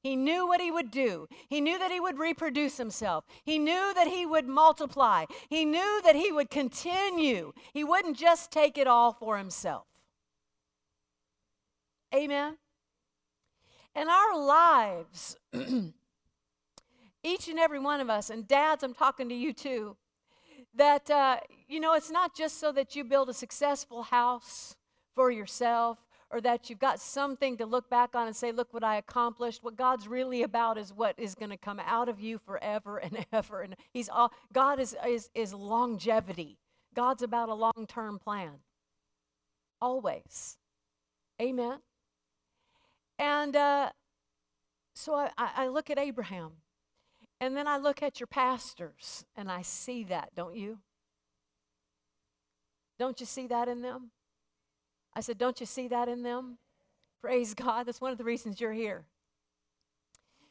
He 0.06 0.14
knew 0.14 0.46
what 0.46 0.60
he 0.60 0.70
would 0.70 0.92
do. 0.92 1.26
He 1.48 1.60
knew 1.60 1.80
that 1.80 1.90
he 1.90 1.98
would 1.98 2.16
reproduce 2.16 2.76
himself. 2.76 3.24
He 3.42 3.58
knew 3.58 3.92
that 3.92 4.06
he 4.06 4.24
would 4.24 4.46
multiply. 4.46 5.24
He 5.48 5.64
knew 5.64 6.00
that 6.04 6.14
he 6.14 6.30
would 6.30 6.48
continue. 6.48 7.52
He 7.72 7.82
wouldn't 7.82 8.16
just 8.16 8.52
take 8.52 8.78
it 8.78 8.86
all 8.86 9.12
for 9.12 9.36
himself. 9.36 9.84
Amen. 12.14 12.56
In 13.96 14.08
our 14.08 14.38
lives, 14.38 15.36
each 17.24 17.48
and 17.48 17.58
every 17.58 17.80
one 17.80 18.00
of 18.00 18.08
us, 18.08 18.30
and 18.30 18.46
dads, 18.46 18.84
I'm 18.84 18.94
talking 18.94 19.28
to 19.28 19.34
you 19.34 19.52
too, 19.52 19.96
that, 20.76 21.10
uh, 21.10 21.38
you 21.66 21.80
know, 21.80 21.94
it's 21.94 22.12
not 22.12 22.36
just 22.36 22.60
so 22.60 22.70
that 22.70 22.94
you 22.94 23.02
build 23.02 23.28
a 23.28 23.34
successful 23.34 24.04
house 24.04 24.76
for 25.16 25.32
yourself 25.32 25.98
or 26.30 26.40
that 26.40 26.68
you've 26.68 26.78
got 26.78 27.00
something 27.00 27.56
to 27.56 27.66
look 27.66 27.88
back 27.88 28.14
on 28.14 28.26
and 28.26 28.34
say, 28.34 28.50
look 28.50 28.74
what 28.74 28.82
I 28.82 28.96
accomplished. 28.96 29.62
What 29.62 29.76
God's 29.76 30.08
really 30.08 30.42
about 30.42 30.76
is 30.76 30.92
what 30.92 31.14
is 31.18 31.34
going 31.34 31.50
to 31.50 31.56
come 31.56 31.80
out 31.84 32.08
of 32.08 32.20
you 32.20 32.38
forever 32.38 32.98
and 32.98 33.24
ever. 33.32 33.62
And 33.62 33.76
He's 33.92 34.08
all, 34.08 34.32
God 34.52 34.80
is, 34.80 34.96
is, 35.06 35.30
is 35.34 35.54
longevity. 35.54 36.58
God's 36.94 37.22
about 37.22 37.48
a 37.48 37.54
long 37.54 37.86
term 37.88 38.18
plan. 38.18 38.60
Always. 39.80 40.56
Amen. 41.40 41.78
And 43.18 43.54
uh, 43.54 43.90
so 44.94 45.14
I, 45.14 45.30
I 45.38 45.68
look 45.68 45.90
at 45.90 45.98
Abraham, 45.98 46.52
and 47.40 47.56
then 47.56 47.68
I 47.68 47.76
look 47.76 48.02
at 48.02 48.18
your 48.20 48.26
pastors, 48.26 49.24
and 49.36 49.50
I 49.50 49.62
see 49.62 50.04
that, 50.04 50.30
don't 50.34 50.56
you? 50.56 50.78
Don't 52.98 53.20
you 53.20 53.26
see 53.26 53.46
that 53.46 53.68
in 53.68 53.82
them? 53.82 54.10
I 55.16 55.20
said, 55.20 55.38
Don't 55.38 55.58
you 55.58 55.66
see 55.66 55.88
that 55.88 56.08
in 56.08 56.22
them? 56.22 56.58
Praise 57.22 57.54
God. 57.54 57.86
That's 57.86 58.00
one 58.00 58.12
of 58.12 58.18
the 58.18 58.24
reasons 58.24 58.60
you're 58.60 58.74
here. 58.74 59.06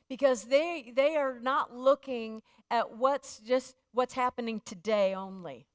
Because 0.10 0.45
they, 0.45 0.91
they 0.93 1.15
are 1.15 1.39
not 1.39 1.74
looking 1.74 2.41
at 2.69 2.98
what's 2.98 3.39
just 3.39 3.75
what's 3.93 4.15
happening 4.15 4.62
today 4.65 5.13
only. 5.13 5.67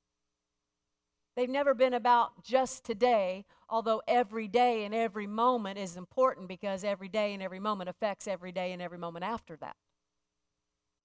They've 1.37 1.49
never 1.49 1.73
been 1.73 1.95
about 1.95 2.45
just 2.45 2.85
today, 2.85 3.45
although 3.69 4.03
every 4.09 4.49
day 4.49 4.85
and 4.85 4.95
every 4.95 5.29
moment 5.29 5.79
is 5.79 5.97
important 5.97 6.49
because 6.49 6.83
every 6.83 7.09
day 7.09 7.33
and 7.33 7.43
every 7.43 7.61
moment 7.61 7.89
affects 7.89 8.27
every 8.27 8.51
day 8.51 8.73
and 8.73 8.83
every 8.83 8.99
moment 8.99 9.25
after 9.25 9.57
that. 9.57 9.77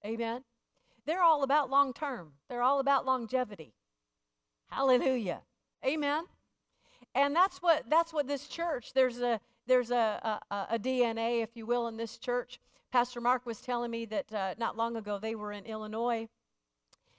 Amen? 0.04 0.44
They're 1.06 1.22
all 1.22 1.44
about 1.44 1.70
long 1.70 1.94
term, 1.94 2.34
they're 2.50 2.64
all 2.64 2.80
about 2.80 3.06
longevity. 3.06 3.76
Hallelujah. 4.72 5.42
Amen. 5.86 6.26
And 7.16 7.34
that's 7.34 7.62
what 7.62 7.90
that's 7.90 8.14
what 8.14 8.28
this 8.28 8.48
church. 8.48 8.94
There's 8.94 9.22
a 9.22 9.40
there's 9.68 9.90
a, 9.90 10.40
a, 10.52 10.68
a 10.72 10.80
DNA, 10.80 11.42
if 11.42 11.56
you 11.56 11.66
will, 11.66 11.88
in 11.88 11.98
this 11.98 12.18
church. 12.18 12.60
Pastor 12.92 13.20
Mark 13.20 13.46
was 13.46 13.62
telling 13.62 13.90
me 13.90 14.06
that 14.06 14.32
uh, 14.32 14.54
not 14.58 14.78
long 14.78 14.96
ago 14.96 15.18
they 15.18 15.34
were 15.34 15.52
in 15.52 15.66
Illinois 15.66 16.28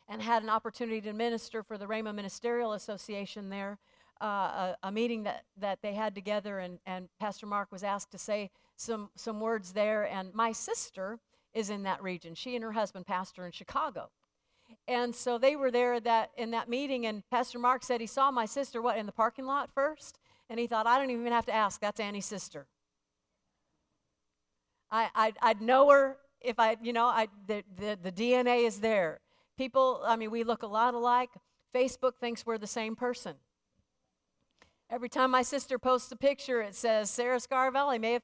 and 0.08 0.22
had 0.22 0.42
an 0.42 0.48
opportunity 0.48 1.00
to 1.00 1.12
minister 1.12 1.62
for 1.62 1.76
the 1.76 1.86
Rhema 1.86 2.14
Ministerial 2.14 2.74
Association 2.74 3.48
there. 3.48 3.78
Uh, 4.18 4.24
a, 4.24 4.76
a, 4.84 4.92
meeting 4.92 5.24
that, 5.24 5.44
that 5.58 5.82
they 5.82 5.92
had 5.92 6.14
together, 6.14 6.58
and, 6.58 6.78
and 6.86 7.06
Pastor 7.20 7.44
Mark 7.44 7.70
was 7.70 7.84
asked 7.84 8.10
to 8.12 8.18
say 8.18 8.50
some, 8.74 9.10
some 9.14 9.40
words 9.40 9.74
there. 9.74 10.04
And 10.04 10.32
my 10.32 10.52
sister 10.52 11.18
is 11.52 11.68
in 11.68 11.82
that 11.82 12.02
region. 12.02 12.34
She 12.34 12.54
and 12.54 12.64
her 12.64 12.72
husband 12.72 13.06
pastor 13.06 13.44
in 13.44 13.52
Chicago. 13.52 14.08
And 14.88 15.14
so 15.14 15.38
they 15.38 15.56
were 15.56 15.70
there 15.70 15.98
that 16.00 16.30
in 16.36 16.50
that 16.52 16.68
meeting, 16.68 17.06
and 17.06 17.22
Pastor 17.30 17.58
Mark 17.58 17.82
said 17.82 18.00
he 18.00 18.06
saw 18.06 18.30
my 18.30 18.46
sister 18.46 18.80
what 18.80 18.96
in 18.96 19.06
the 19.06 19.12
parking 19.12 19.46
lot 19.46 19.70
first, 19.74 20.18
and 20.48 20.60
he 20.60 20.66
thought 20.66 20.86
I 20.86 20.98
don't 20.98 21.10
even 21.10 21.32
have 21.32 21.46
to 21.46 21.54
ask. 21.54 21.80
That's 21.80 22.00
Annie's 22.00 22.26
sister. 22.26 22.66
I 24.90 25.08
I'd, 25.14 25.36
I'd 25.42 25.60
know 25.60 25.90
her 25.90 26.18
if 26.40 26.58
I 26.58 26.76
you 26.80 26.92
know 26.92 27.06
I 27.06 27.28
the, 27.46 27.64
the 27.76 27.98
the 28.00 28.12
DNA 28.12 28.66
is 28.66 28.80
there. 28.80 29.20
People, 29.58 30.02
I 30.06 30.16
mean, 30.16 30.30
we 30.30 30.44
look 30.44 30.62
a 30.62 30.66
lot 30.66 30.94
alike. 30.94 31.30
Facebook 31.74 32.16
thinks 32.20 32.44
we're 32.44 32.58
the 32.58 32.66
same 32.66 32.94
person. 32.94 33.36
Every 34.88 35.08
time 35.08 35.30
my 35.30 35.42
sister 35.42 35.78
posts 35.78 36.12
a 36.12 36.16
picture, 36.16 36.60
it 36.62 36.74
says 36.74 37.10
Sarah 37.10 37.38
Scarvelli 37.38 38.00
may 38.00 38.12
have 38.12 38.22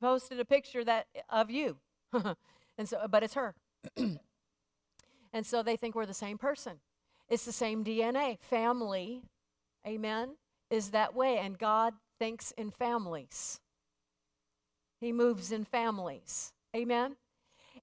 posted 0.00 0.40
a 0.40 0.44
picture 0.44 0.82
that 0.84 1.06
of 1.28 1.50
you, 1.50 1.76
and 2.12 2.88
so, 2.88 3.06
but 3.08 3.22
it's 3.22 3.34
her. 3.34 3.54
And 5.32 5.46
so 5.46 5.62
they 5.62 5.76
think 5.76 5.94
we're 5.94 6.06
the 6.06 6.14
same 6.14 6.38
person. 6.38 6.80
It's 7.28 7.44
the 7.44 7.52
same 7.52 7.84
DNA. 7.84 8.38
Family, 8.38 9.22
amen, 9.86 10.36
is 10.70 10.90
that 10.90 11.14
way. 11.14 11.38
And 11.38 11.58
God 11.58 11.94
thinks 12.18 12.52
in 12.52 12.70
families, 12.70 13.60
He 15.00 15.12
moves 15.12 15.50
in 15.50 15.64
families. 15.64 16.52
Amen. 16.76 17.16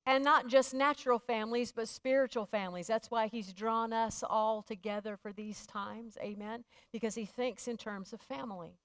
And 0.06 0.24
not 0.24 0.48
just 0.48 0.74
natural 0.74 1.20
families, 1.20 1.72
but 1.72 1.88
spiritual 1.88 2.46
families. 2.46 2.88
That's 2.88 3.12
why 3.12 3.28
He's 3.28 3.54
drawn 3.54 3.92
us 3.92 4.24
all 4.28 4.62
together 4.62 5.18
for 5.18 5.34
these 5.34 5.66
times. 5.66 6.18
Amen. 6.22 6.64
Because 6.94 7.16
He 7.16 7.26
thinks 7.26 7.68
in 7.68 7.78
terms 7.78 8.14
of 8.14 8.22
family. 8.22 8.78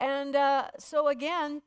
And 0.00 0.36
uh, 0.36 0.66
so, 0.78 1.08
again, 1.08 1.62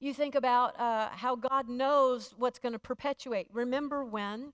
you 0.00 0.12
think 0.12 0.34
about 0.34 0.78
uh, 0.78 1.08
how 1.10 1.36
God 1.36 1.68
knows 1.68 2.34
what's 2.36 2.58
going 2.58 2.72
to 2.72 2.78
perpetuate. 2.78 3.48
Remember 3.52 4.04
when 4.04 4.52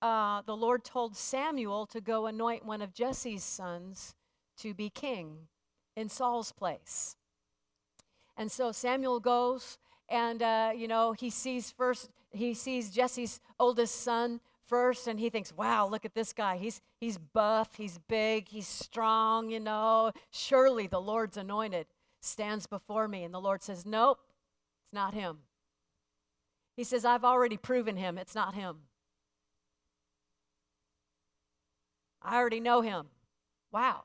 uh, 0.00 0.42
the 0.42 0.56
Lord 0.56 0.84
told 0.84 1.16
Samuel 1.16 1.86
to 1.86 2.00
go 2.00 2.26
anoint 2.26 2.64
one 2.64 2.82
of 2.82 2.94
Jesse's 2.94 3.42
sons 3.42 4.14
to 4.58 4.74
be 4.74 4.90
king 4.90 5.48
in 5.96 6.08
Saul's 6.08 6.52
place. 6.52 7.16
And 8.36 8.50
so 8.52 8.70
Samuel 8.70 9.18
goes, 9.18 9.78
and 10.08 10.42
uh, 10.42 10.72
you 10.74 10.88
know 10.88 11.12
he 11.12 11.30
sees 11.30 11.70
first 11.70 12.10
he 12.30 12.54
sees 12.54 12.90
Jesse's 12.90 13.40
oldest 13.58 14.00
son 14.00 14.40
first, 14.64 15.06
and 15.06 15.18
he 15.18 15.30
thinks, 15.30 15.52
"Wow, 15.52 15.88
look 15.88 16.04
at 16.04 16.14
this 16.14 16.32
guy. 16.32 16.56
He's 16.56 16.80
he's 17.00 17.18
buff, 17.18 17.74
he's 17.76 17.98
big, 17.98 18.48
he's 18.48 18.68
strong. 18.68 19.50
You 19.50 19.60
know, 19.60 20.12
surely 20.30 20.86
the 20.86 21.00
Lord's 21.00 21.36
anointed 21.36 21.86
stands 22.20 22.66
before 22.66 23.08
me." 23.08 23.24
And 23.24 23.34
the 23.34 23.40
Lord 23.40 23.62
says, 23.62 23.84
"Nope, 23.84 24.20
it's 24.84 24.92
not 24.92 25.14
him." 25.14 25.38
He 26.76 26.84
says, 26.84 27.04
"I've 27.04 27.24
already 27.24 27.56
proven 27.56 27.96
him. 27.96 28.18
It's 28.18 28.34
not 28.34 28.54
him." 28.54 28.87
I 32.28 32.36
already 32.36 32.60
know 32.60 32.80
him. 32.80 33.06
Wow. 33.72 34.04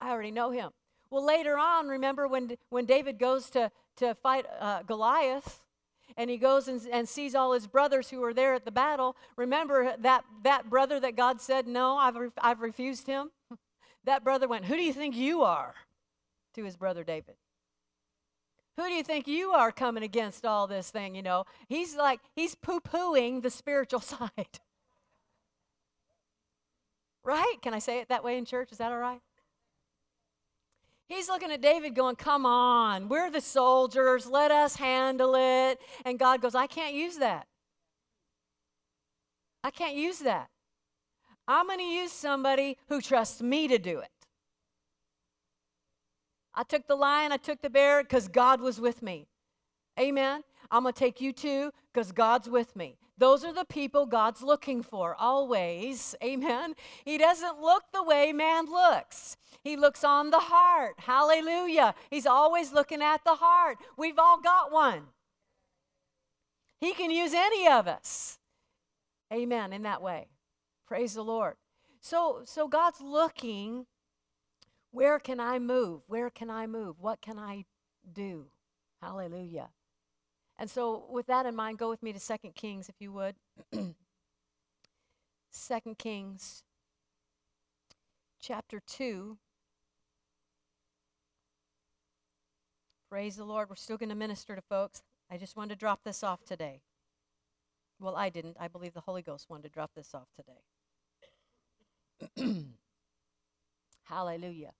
I 0.00 0.10
already 0.10 0.30
know 0.30 0.50
him. 0.50 0.70
Well, 1.10 1.24
later 1.24 1.56
on, 1.56 1.88
remember 1.88 2.28
when, 2.28 2.56
when 2.70 2.84
David 2.84 3.18
goes 3.18 3.50
to, 3.50 3.70
to 3.96 4.14
fight 4.14 4.46
uh, 4.60 4.82
Goliath 4.82 5.60
and 6.16 6.28
he 6.28 6.36
goes 6.36 6.68
and, 6.68 6.80
and 6.92 7.08
sees 7.08 7.34
all 7.34 7.52
his 7.52 7.66
brothers 7.66 8.10
who 8.10 8.22
are 8.24 8.34
there 8.34 8.54
at 8.54 8.64
the 8.64 8.70
battle. 8.70 9.16
Remember 9.36 9.94
that, 9.98 10.24
that 10.42 10.68
brother 10.68 11.00
that 11.00 11.16
God 11.16 11.40
said, 11.40 11.66
No, 11.66 11.96
I've, 11.96 12.16
re- 12.16 12.30
I've 12.40 12.60
refused 12.60 13.06
him? 13.06 13.30
that 14.04 14.22
brother 14.22 14.46
went, 14.46 14.66
Who 14.66 14.76
do 14.76 14.82
you 14.82 14.92
think 14.92 15.16
you 15.16 15.42
are? 15.42 15.74
to 16.58 16.64
his 16.64 16.76
brother 16.76 17.04
David. 17.04 17.36
Who 18.76 18.88
do 18.88 18.94
you 18.94 19.02
think 19.02 19.26
you 19.26 19.50
are 19.50 19.72
coming 19.72 20.02
against 20.02 20.44
all 20.44 20.66
this 20.66 20.90
thing? 20.90 21.14
You 21.14 21.22
know, 21.22 21.44
he's 21.68 21.96
like, 21.96 22.20
he's 22.34 22.54
poo 22.54 22.80
pooing 22.80 23.42
the 23.42 23.50
spiritual 23.50 24.00
side. 24.14 24.60
Right? 27.24 27.56
Can 27.62 27.74
I 27.74 27.78
say 27.78 28.00
it 28.00 28.08
that 28.08 28.24
way 28.24 28.38
in 28.38 28.44
church? 28.44 28.72
Is 28.72 28.78
that 28.78 28.92
all 28.92 28.98
right? 28.98 29.20
He's 31.08 31.28
looking 31.28 31.50
at 31.50 31.62
David 31.62 31.94
going, 31.94 32.16
Come 32.16 32.44
on, 32.44 33.08
we're 33.08 33.30
the 33.30 33.40
soldiers, 33.40 34.26
let 34.26 34.50
us 34.50 34.76
handle 34.76 35.34
it. 35.36 35.78
And 36.04 36.18
God 36.18 36.42
goes, 36.42 36.54
I 36.54 36.66
can't 36.66 36.94
use 36.94 37.16
that. 37.16 37.46
I 39.64 39.70
can't 39.70 39.96
use 39.96 40.18
that. 40.20 40.48
I'm 41.46 41.66
going 41.66 41.78
to 41.78 41.84
use 41.84 42.12
somebody 42.12 42.76
who 42.88 43.00
trusts 43.00 43.40
me 43.40 43.68
to 43.68 43.78
do 43.78 44.00
it. 44.00 44.10
I 46.54 46.62
took 46.62 46.86
the 46.86 46.94
lion, 46.94 47.32
I 47.32 47.38
took 47.38 47.62
the 47.62 47.70
bear 47.70 48.02
because 48.02 48.28
God 48.28 48.60
was 48.60 48.80
with 48.80 49.02
me. 49.02 49.28
Amen. 49.98 50.42
I'm 50.70 50.82
going 50.82 50.92
to 50.92 50.98
take 50.98 51.20
you 51.20 51.32
too 51.32 51.72
because 51.92 52.12
God's 52.12 52.50
with 52.50 52.76
me. 52.76 52.98
Those 53.18 53.44
are 53.44 53.52
the 53.52 53.64
people 53.64 54.06
God's 54.06 54.42
looking 54.42 54.82
for 54.82 55.14
always. 55.18 56.14
Amen. 56.22 56.74
He 57.04 57.18
doesn't 57.18 57.60
look 57.60 57.84
the 57.92 58.02
way 58.02 58.32
man 58.32 58.66
looks. 58.66 59.36
He 59.62 59.76
looks 59.76 60.04
on 60.04 60.30
the 60.30 60.38
heart. 60.38 60.94
Hallelujah. 60.98 61.94
He's 62.10 62.26
always 62.26 62.72
looking 62.72 63.02
at 63.02 63.24
the 63.24 63.34
heart. 63.34 63.78
We've 63.96 64.18
all 64.18 64.40
got 64.40 64.72
one. 64.72 65.08
He 66.80 66.92
can 66.92 67.10
use 67.10 67.34
any 67.34 67.66
of 67.68 67.88
us. 67.88 68.38
Amen. 69.32 69.72
In 69.72 69.82
that 69.82 70.00
way. 70.00 70.28
Praise 70.86 71.14
the 71.14 71.24
Lord. 71.24 71.56
So, 72.00 72.42
so 72.44 72.68
God's 72.68 73.00
looking 73.00 73.86
where 74.90 75.18
can 75.18 75.38
I 75.38 75.58
move? 75.58 76.02
Where 76.06 76.30
can 76.30 76.50
I 76.50 76.66
move? 76.66 76.96
What 76.98 77.20
can 77.20 77.38
I 77.38 77.66
do? 78.10 78.46
Hallelujah. 79.02 79.68
And 80.58 80.68
so, 80.68 81.06
with 81.10 81.26
that 81.26 81.46
in 81.46 81.54
mind, 81.54 81.78
go 81.78 81.88
with 81.88 82.02
me 82.02 82.12
to 82.12 82.18
2 82.18 82.50
Kings, 82.54 82.88
if 82.88 82.96
you 82.98 83.12
would. 83.12 83.36
2 83.72 83.94
Kings 85.96 86.64
chapter 88.40 88.80
2. 88.86 89.38
Praise 93.08 93.36
the 93.36 93.44
Lord. 93.44 93.70
We're 93.70 93.76
still 93.76 93.96
going 93.96 94.10
to 94.10 94.14
minister 94.14 94.54
to 94.54 94.62
folks. 94.62 95.02
I 95.30 95.36
just 95.36 95.56
wanted 95.56 95.74
to 95.74 95.76
drop 95.78 96.00
this 96.04 96.22
off 96.22 96.44
today. 96.44 96.82
Well, 98.00 98.16
I 98.16 98.28
didn't. 98.28 98.56
I 98.60 98.68
believe 98.68 98.94
the 98.94 99.00
Holy 99.00 99.22
Ghost 99.22 99.48
wanted 99.48 99.64
to 99.64 99.68
drop 99.70 99.92
this 99.94 100.14
off 100.14 100.28
today. 102.36 102.64
Hallelujah. 104.04 104.72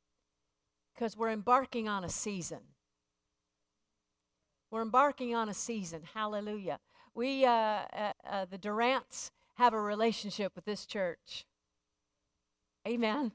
Because 0.95 1.17
we're 1.17 1.31
embarking 1.31 1.89
on 1.89 2.05
a 2.05 2.09
season. 2.09 2.61
We're 4.71 4.83
embarking 4.83 5.35
on 5.35 5.49
a 5.49 5.55
season. 5.55 6.03
Hallelujah. 6.15 6.79
We, 7.15 7.45
uh, 7.45 7.51
uh, 7.51 8.13
uh, 8.29 8.45
the 8.51 8.59
Durants, 8.59 9.31
have 9.55 9.73
a 9.73 9.81
relationship 9.81 10.53
with 10.55 10.65
this 10.65 10.87
church. 10.87 11.47
Amen. 12.87 13.33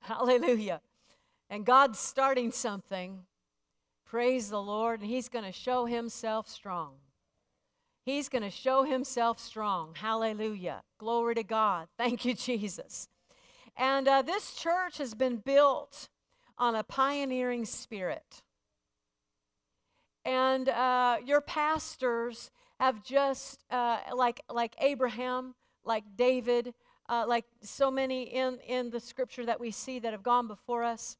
Hallelujah. 0.00 0.80
And 1.50 1.64
God's 1.64 1.98
starting 1.98 2.52
something. 2.52 3.20
Praise 4.04 4.50
the 4.50 4.62
Lord. 4.62 5.00
And 5.00 5.08
He's 5.08 5.28
going 5.28 5.44
to 5.44 5.52
show 5.52 5.86
Himself 5.86 6.48
strong. 6.48 6.94
He's 8.04 8.28
going 8.28 8.44
to 8.44 8.50
show 8.50 8.84
Himself 8.84 9.40
strong. 9.40 9.94
Hallelujah. 9.96 10.82
Glory 10.98 11.34
to 11.34 11.42
God. 11.42 11.88
Thank 11.98 12.24
you, 12.24 12.34
Jesus. 12.34 13.08
And 13.76 14.06
uh, 14.06 14.22
this 14.22 14.54
church 14.54 14.98
has 14.98 15.14
been 15.14 15.38
built 15.38 16.08
on 16.58 16.74
a 16.74 16.84
pioneering 16.84 17.64
spirit. 17.64 18.42
And 20.26 20.68
uh, 20.68 21.18
your 21.24 21.40
pastors 21.40 22.50
have 22.80 23.04
just, 23.04 23.64
uh, 23.70 23.98
like, 24.12 24.40
like 24.50 24.74
Abraham, 24.80 25.54
like 25.84 26.02
David, 26.16 26.74
uh, 27.08 27.24
like 27.28 27.44
so 27.62 27.92
many 27.92 28.24
in, 28.24 28.58
in 28.66 28.90
the 28.90 28.98
scripture 28.98 29.46
that 29.46 29.60
we 29.60 29.70
see 29.70 30.00
that 30.00 30.12
have 30.12 30.24
gone 30.24 30.48
before 30.48 30.82
us, 30.82 31.16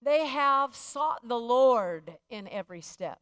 they 0.00 0.26
have 0.26 0.76
sought 0.76 1.26
the 1.26 1.40
Lord 1.40 2.18
in 2.30 2.46
every 2.48 2.80
step. 2.80 3.18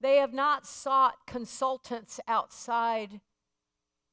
They 0.00 0.16
have 0.16 0.32
not 0.32 0.66
sought 0.66 1.26
consultants 1.26 2.18
outside. 2.26 3.20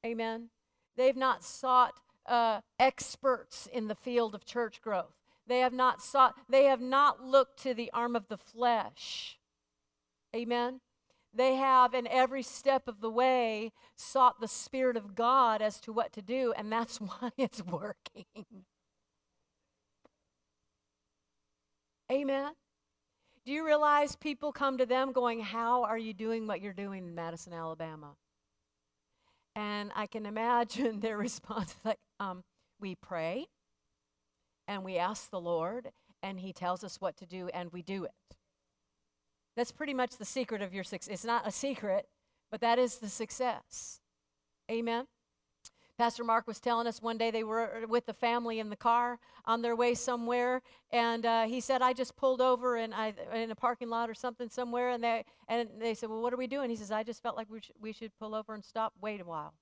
Amen. 0.05 0.49
They've 0.97 1.15
not 1.15 1.41
sought 1.41 2.01
uh, 2.25 2.59
experts 2.77 3.69
in 3.71 3.87
the 3.87 3.95
field 3.95 4.35
of 4.35 4.45
church 4.45 4.81
growth. 4.81 5.15
They 5.47 5.59
have 5.59 5.73
not 5.73 6.01
sought, 6.01 6.35
they 6.49 6.65
have 6.65 6.81
not 6.81 7.23
looked 7.23 7.63
to 7.63 7.73
the 7.73 7.89
arm 7.93 8.17
of 8.17 8.27
the 8.27 8.37
flesh. 8.37 9.39
Amen. 10.35 10.79
They 11.35 11.55
have, 11.55 11.93
in 11.93 12.07
every 12.07 12.43
step 12.43 12.87
of 12.87 13.01
the 13.01 13.09
way, 13.09 13.71
sought 13.95 14.39
the 14.39 14.47
Spirit 14.47 14.95
of 14.97 15.15
God 15.15 15.61
as 15.61 15.79
to 15.81 15.91
what 15.91 16.13
to 16.13 16.21
do, 16.21 16.53
and 16.55 16.71
that's 16.71 16.97
why 17.01 17.31
it's 17.37 17.63
working. 17.63 18.25
Amen. 22.11 22.53
Do 23.45 23.51
you 23.51 23.65
realize 23.65 24.15
people 24.15 24.51
come 24.51 24.77
to 24.77 24.85
them 24.85 25.11
going, 25.11 25.41
How 25.41 25.83
are 25.83 25.97
you 25.97 26.13
doing 26.13 26.47
what 26.47 26.61
you're 26.61 26.73
doing 26.73 27.07
in 27.07 27.15
Madison, 27.15 27.53
Alabama? 27.53 28.15
And 29.55 29.91
I 29.95 30.07
can 30.07 30.25
imagine 30.25 30.99
their 31.01 31.17
response 31.17 31.75
like, 31.83 31.99
um, 32.19 32.43
We 32.79 32.95
pray 32.95 33.47
and 34.67 34.83
we 34.83 34.97
ask 34.97 35.29
the 35.29 35.41
Lord, 35.41 35.89
and 36.21 36.39
He 36.39 36.53
tells 36.53 36.83
us 36.83 37.01
what 37.01 37.17
to 37.17 37.25
do, 37.25 37.49
and 37.53 37.71
we 37.73 37.81
do 37.81 38.05
it. 38.05 38.37
That's 39.55 39.71
pretty 39.71 39.93
much 39.93 40.17
the 40.17 40.25
secret 40.25 40.61
of 40.61 40.73
your 40.73 40.83
success. 40.83 41.13
It's 41.13 41.25
not 41.25 41.47
a 41.47 41.51
secret, 41.51 42.07
but 42.51 42.61
that 42.61 42.79
is 42.79 42.97
the 42.97 43.09
success. 43.09 43.99
Amen. 44.71 45.05
Pastor 45.97 46.23
Mark 46.23 46.47
was 46.47 46.59
telling 46.59 46.87
us 46.87 47.01
one 47.01 47.19
day 47.19 47.29
they 47.29 47.43
were 47.43 47.85
with 47.87 48.07
the 48.07 48.13
family 48.13 48.59
in 48.59 48.71
the 48.71 48.75
car 48.75 49.19
on 49.45 49.61
their 49.61 49.75
way 49.75 49.93
somewhere, 49.93 50.63
and 50.91 51.23
uh, 51.23 51.43
he 51.43 51.59
said, 51.59 51.83
"I 51.83 51.93
just 51.93 52.15
pulled 52.15 52.41
over 52.41 52.77
in 52.77 52.93
I, 52.93 53.13
in 53.31 53.51
a 53.51 53.55
parking 53.55 53.89
lot 53.89 54.09
or 54.09 54.15
something 54.15 54.49
somewhere," 54.49 54.89
and 54.89 55.03
they 55.03 55.23
and 55.47 55.69
they 55.79 55.93
said, 55.93 56.09
"Well, 56.09 56.23
what 56.23 56.33
are 56.33 56.37
we 56.37 56.47
doing?" 56.47 56.71
He 56.71 56.75
says, 56.75 56.91
"I 56.91 57.03
just 57.03 57.21
felt 57.21 57.37
like 57.37 57.47
we 57.47 57.59
sh- 57.61 57.71
we 57.79 57.93
should 57.93 58.11
pull 58.17 58.33
over 58.33 58.55
and 58.55 58.65
stop, 58.65 58.93
wait 58.99 59.21
a 59.21 59.25
while," 59.25 59.53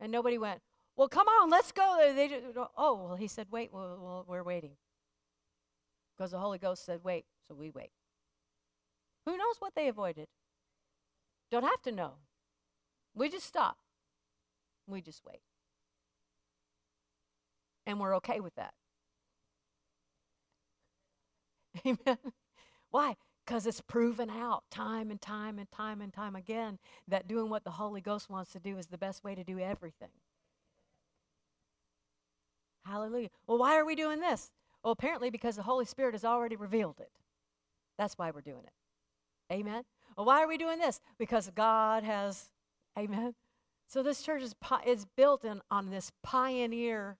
and 0.00 0.10
nobody 0.10 0.38
went. 0.38 0.60
Well, 0.98 1.08
come 1.08 1.28
on, 1.28 1.48
let's 1.48 1.70
go. 1.70 2.12
They 2.12 2.26
just, 2.26 2.42
oh, 2.76 3.06
well, 3.06 3.14
he 3.14 3.28
said, 3.28 3.46
wait, 3.52 3.72
well, 3.72 3.96
well 4.02 4.24
we're 4.26 4.42
waiting. 4.42 4.72
Because 6.16 6.32
the 6.32 6.40
Holy 6.40 6.58
Ghost 6.58 6.84
said, 6.84 7.04
wait, 7.04 7.24
so 7.46 7.54
we 7.54 7.70
wait. 7.70 7.92
Who 9.28 9.36
knows 9.36 9.56
what 9.58 9.74
they 9.74 9.88
avoided? 9.88 10.26
Don't 11.50 11.64
have 11.64 11.82
to 11.82 11.92
know. 11.92 12.12
We 13.14 13.28
just 13.28 13.44
stop. 13.44 13.76
We 14.86 15.02
just 15.02 15.20
wait. 15.22 15.42
And 17.84 18.00
we're 18.00 18.16
okay 18.16 18.40
with 18.40 18.54
that. 18.54 18.72
Amen. 21.86 22.32
Why? 22.90 23.16
Because 23.44 23.66
it's 23.66 23.82
proven 23.82 24.30
out 24.30 24.64
time 24.70 25.10
and 25.10 25.20
time 25.20 25.58
and 25.58 25.70
time 25.70 26.00
and 26.00 26.10
time 26.10 26.34
again 26.34 26.78
that 27.06 27.28
doing 27.28 27.50
what 27.50 27.64
the 27.64 27.72
Holy 27.72 28.00
Ghost 28.00 28.30
wants 28.30 28.52
to 28.52 28.58
do 28.58 28.78
is 28.78 28.86
the 28.86 28.96
best 28.96 29.22
way 29.22 29.34
to 29.34 29.44
do 29.44 29.58
everything. 29.58 30.08
Hallelujah. 32.86 33.28
Well, 33.46 33.58
why 33.58 33.76
are 33.76 33.84
we 33.84 33.94
doing 33.94 34.20
this? 34.20 34.50
Well, 34.82 34.92
apparently 34.92 35.28
because 35.28 35.56
the 35.56 35.64
Holy 35.64 35.84
Spirit 35.84 36.14
has 36.14 36.24
already 36.24 36.56
revealed 36.56 36.98
it. 36.98 37.10
That's 37.98 38.16
why 38.16 38.30
we're 38.30 38.40
doing 38.40 38.64
it. 38.64 38.72
Amen. 39.50 39.84
Well, 40.16 40.26
why 40.26 40.42
are 40.42 40.48
we 40.48 40.58
doing 40.58 40.78
this? 40.78 41.00
Because 41.18 41.50
God 41.54 42.04
has, 42.04 42.50
amen. 42.98 43.34
So 43.86 44.02
this 44.02 44.22
church 44.22 44.42
is, 44.42 44.54
is 44.86 45.06
built 45.16 45.44
in, 45.44 45.60
on 45.70 45.90
this 45.90 46.12
pioneer 46.22 47.16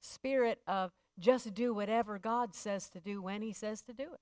spirit 0.00 0.60
of 0.66 0.92
just 1.18 1.52
do 1.52 1.74
whatever 1.74 2.18
God 2.18 2.54
says 2.54 2.88
to 2.90 3.00
do 3.00 3.20
when 3.20 3.42
He 3.42 3.52
says 3.52 3.82
to 3.82 3.92
do 3.92 4.04
it. 4.04 4.20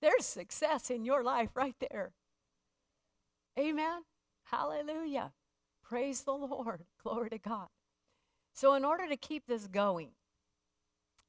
There's 0.00 0.26
success 0.26 0.90
in 0.90 1.04
your 1.04 1.22
life 1.22 1.50
right 1.54 1.76
there. 1.90 2.12
Amen. 3.58 4.02
Hallelujah. 4.44 5.32
Praise 5.82 6.22
the 6.22 6.32
Lord. 6.32 6.84
Glory 7.02 7.30
to 7.30 7.38
God. 7.38 7.68
So, 8.54 8.74
in 8.74 8.84
order 8.84 9.08
to 9.08 9.16
keep 9.16 9.46
this 9.46 9.66
going, 9.66 10.10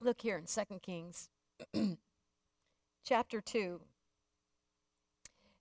look 0.02 0.22
here 0.22 0.38
in 0.38 0.46
2 0.46 0.80
Kings 0.82 1.30
chapter 3.04 3.42
2. 3.42 3.82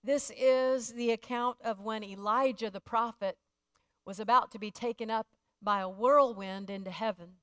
This 0.05 0.31
is 0.37 0.93
the 0.93 1.11
account 1.11 1.57
of 1.65 1.81
when 1.81 2.03
Elijah 2.03 2.71
the 2.71 2.81
prophet 2.81 3.37
was 4.05 4.19
about 4.19 4.51
to 4.53 4.59
be 4.59 4.71
taken 4.71 5.11
up 5.11 5.27
by 5.61 5.81
a 5.81 5.89
whirlwind 5.89 6.71
into 6.71 6.91
heaven. 6.91 7.35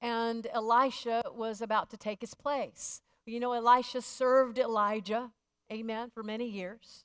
And 0.00 0.46
Elisha 0.52 1.22
was 1.34 1.60
about 1.60 1.90
to 1.90 1.96
take 1.96 2.20
his 2.20 2.34
place. 2.34 3.00
You 3.24 3.40
know, 3.40 3.52
Elisha 3.52 4.02
served 4.02 4.58
Elijah, 4.58 5.30
amen, 5.72 6.10
for 6.14 6.22
many 6.22 6.48
years. 6.48 7.04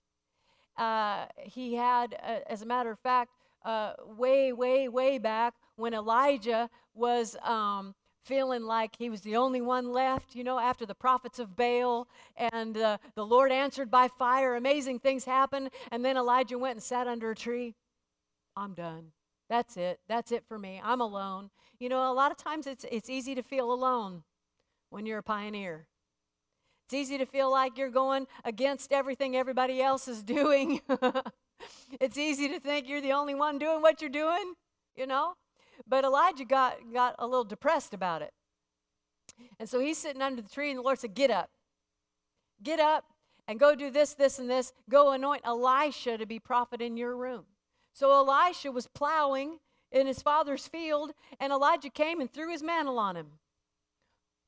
Uh, 0.77 1.25
he 1.37 1.75
had, 1.75 2.15
uh, 2.23 2.39
as 2.47 2.61
a 2.61 2.65
matter 2.65 2.91
of 2.91 2.99
fact, 2.99 3.31
uh, 3.63 3.93
way, 4.05 4.53
way, 4.53 4.87
way 4.87 5.17
back 5.17 5.53
when 5.75 5.93
Elijah 5.93 6.69
was 6.93 7.35
um, 7.43 7.95
feeling 8.23 8.63
like 8.63 8.95
he 8.97 9.09
was 9.09 9.21
the 9.21 9.35
only 9.35 9.61
one 9.61 9.91
left, 9.91 10.35
you 10.35 10.43
know, 10.43 10.59
after 10.59 10.85
the 10.85 10.95
prophets 10.95 11.39
of 11.39 11.55
Baal, 11.55 12.07
and 12.37 12.77
uh, 12.77 12.97
the 13.15 13.25
Lord 13.25 13.51
answered 13.51 13.89
by 13.89 14.07
fire. 14.07 14.55
Amazing 14.55 14.99
things 14.99 15.25
happened, 15.25 15.69
and 15.91 16.05
then 16.05 16.17
Elijah 16.17 16.57
went 16.57 16.75
and 16.75 16.83
sat 16.83 17.07
under 17.07 17.31
a 17.31 17.35
tree. 17.35 17.75
I'm 18.55 18.73
done. 18.73 19.11
That's 19.49 19.75
it. 19.77 19.99
That's 20.07 20.31
it 20.31 20.45
for 20.47 20.57
me. 20.57 20.81
I'm 20.83 21.01
alone. 21.01 21.49
You 21.79 21.89
know, 21.89 22.11
a 22.11 22.13
lot 22.13 22.31
of 22.31 22.37
times 22.37 22.67
it's 22.67 22.85
it's 22.91 23.09
easy 23.09 23.35
to 23.35 23.43
feel 23.43 23.71
alone 23.71 24.23
when 24.89 25.05
you're 25.05 25.19
a 25.19 25.23
pioneer. 25.23 25.87
It's 26.85 26.93
easy 26.93 27.17
to 27.17 27.25
feel 27.25 27.49
like 27.49 27.77
you're 27.77 27.89
going 27.89 28.27
against 28.43 28.91
everything 28.91 29.35
everybody 29.35 29.81
else 29.81 30.07
is 30.07 30.23
doing. 30.37 30.81
it's 31.99 32.17
easy 32.17 32.49
to 32.49 32.59
think 32.59 32.87
you're 32.87 33.01
the 33.01 33.13
only 33.13 33.33
one 33.33 33.57
doing 33.57 33.81
what 33.81 34.01
you're 34.01 34.09
doing, 34.09 34.53
you 34.95 35.07
know? 35.07 35.33
But 35.87 36.03
Elijah 36.03 36.45
got, 36.45 36.77
got 36.93 37.15
a 37.19 37.25
little 37.25 37.43
depressed 37.43 37.93
about 37.93 38.21
it. 38.21 38.33
And 39.59 39.67
so 39.69 39.79
he's 39.79 39.97
sitting 39.97 40.21
under 40.21 40.41
the 40.41 40.49
tree, 40.49 40.69
and 40.69 40.79
the 40.79 40.83
Lord 40.83 40.99
said, 40.99 41.13
Get 41.13 41.31
up. 41.31 41.49
Get 42.61 42.79
up 42.79 43.05
and 43.47 43.59
go 43.59 43.75
do 43.75 43.89
this, 43.89 44.13
this, 44.13 44.37
and 44.37 44.49
this. 44.49 44.71
Go 44.89 45.11
anoint 45.11 45.41
Elisha 45.43 46.17
to 46.17 46.25
be 46.25 46.39
prophet 46.39 46.81
in 46.81 46.95
your 46.95 47.15
room. 47.15 47.45
So 47.93 48.11
Elisha 48.11 48.71
was 48.71 48.87
plowing 48.87 49.57
in 49.91 50.07
his 50.07 50.21
father's 50.21 50.67
field, 50.67 51.11
and 51.39 51.51
Elijah 51.51 51.89
came 51.89 52.21
and 52.21 52.31
threw 52.31 52.51
his 52.51 52.63
mantle 52.63 52.99
on 52.99 53.17
him 53.17 53.27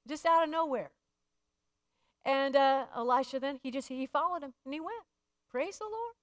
just 0.08 0.26
out 0.26 0.44
of 0.44 0.50
nowhere. 0.50 0.92
And 2.26 2.56
uh, 2.56 2.86
Elisha 2.96 3.40
then, 3.40 3.60
he 3.62 3.72
just, 3.72 3.90
he 3.90 4.06
followed 4.06 4.44
him 4.44 4.54
and 4.64 4.74
he 4.74 4.80
went. 4.80 5.04
Praise 5.50 5.78
the 5.78 5.86
Lord. 5.86 6.16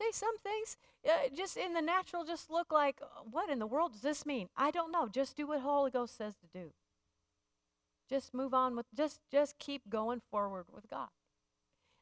You 0.00 0.12
some 0.12 0.38
things 0.38 0.76
uh, 1.06 1.28
just 1.34 1.56
in 1.56 1.74
the 1.74 1.82
natural 1.82 2.24
just 2.24 2.50
look 2.50 2.72
like 2.72 3.00
uh, 3.02 3.22
what 3.30 3.50
in 3.50 3.58
the 3.58 3.66
world 3.66 3.92
does 3.92 4.02
this 4.02 4.26
mean? 4.26 4.48
I 4.56 4.70
don't 4.70 4.92
know. 4.92 5.08
Just 5.08 5.36
do 5.36 5.46
what 5.46 5.60
holy 5.60 5.90
ghost 5.90 6.16
says 6.16 6.34
to 6.36 6.46
do. 6.58 6.72
Just 8.08 8.34
move 8.34 8.54
on 8.54 8.76
with 8.76 8.86
just 8.94 9.20
just 9.30 9.58
keep 9.58 9.88
going 9.88 10.20
forward 10.30 10.66
with 10.72 10.88
god. 10.88 11.08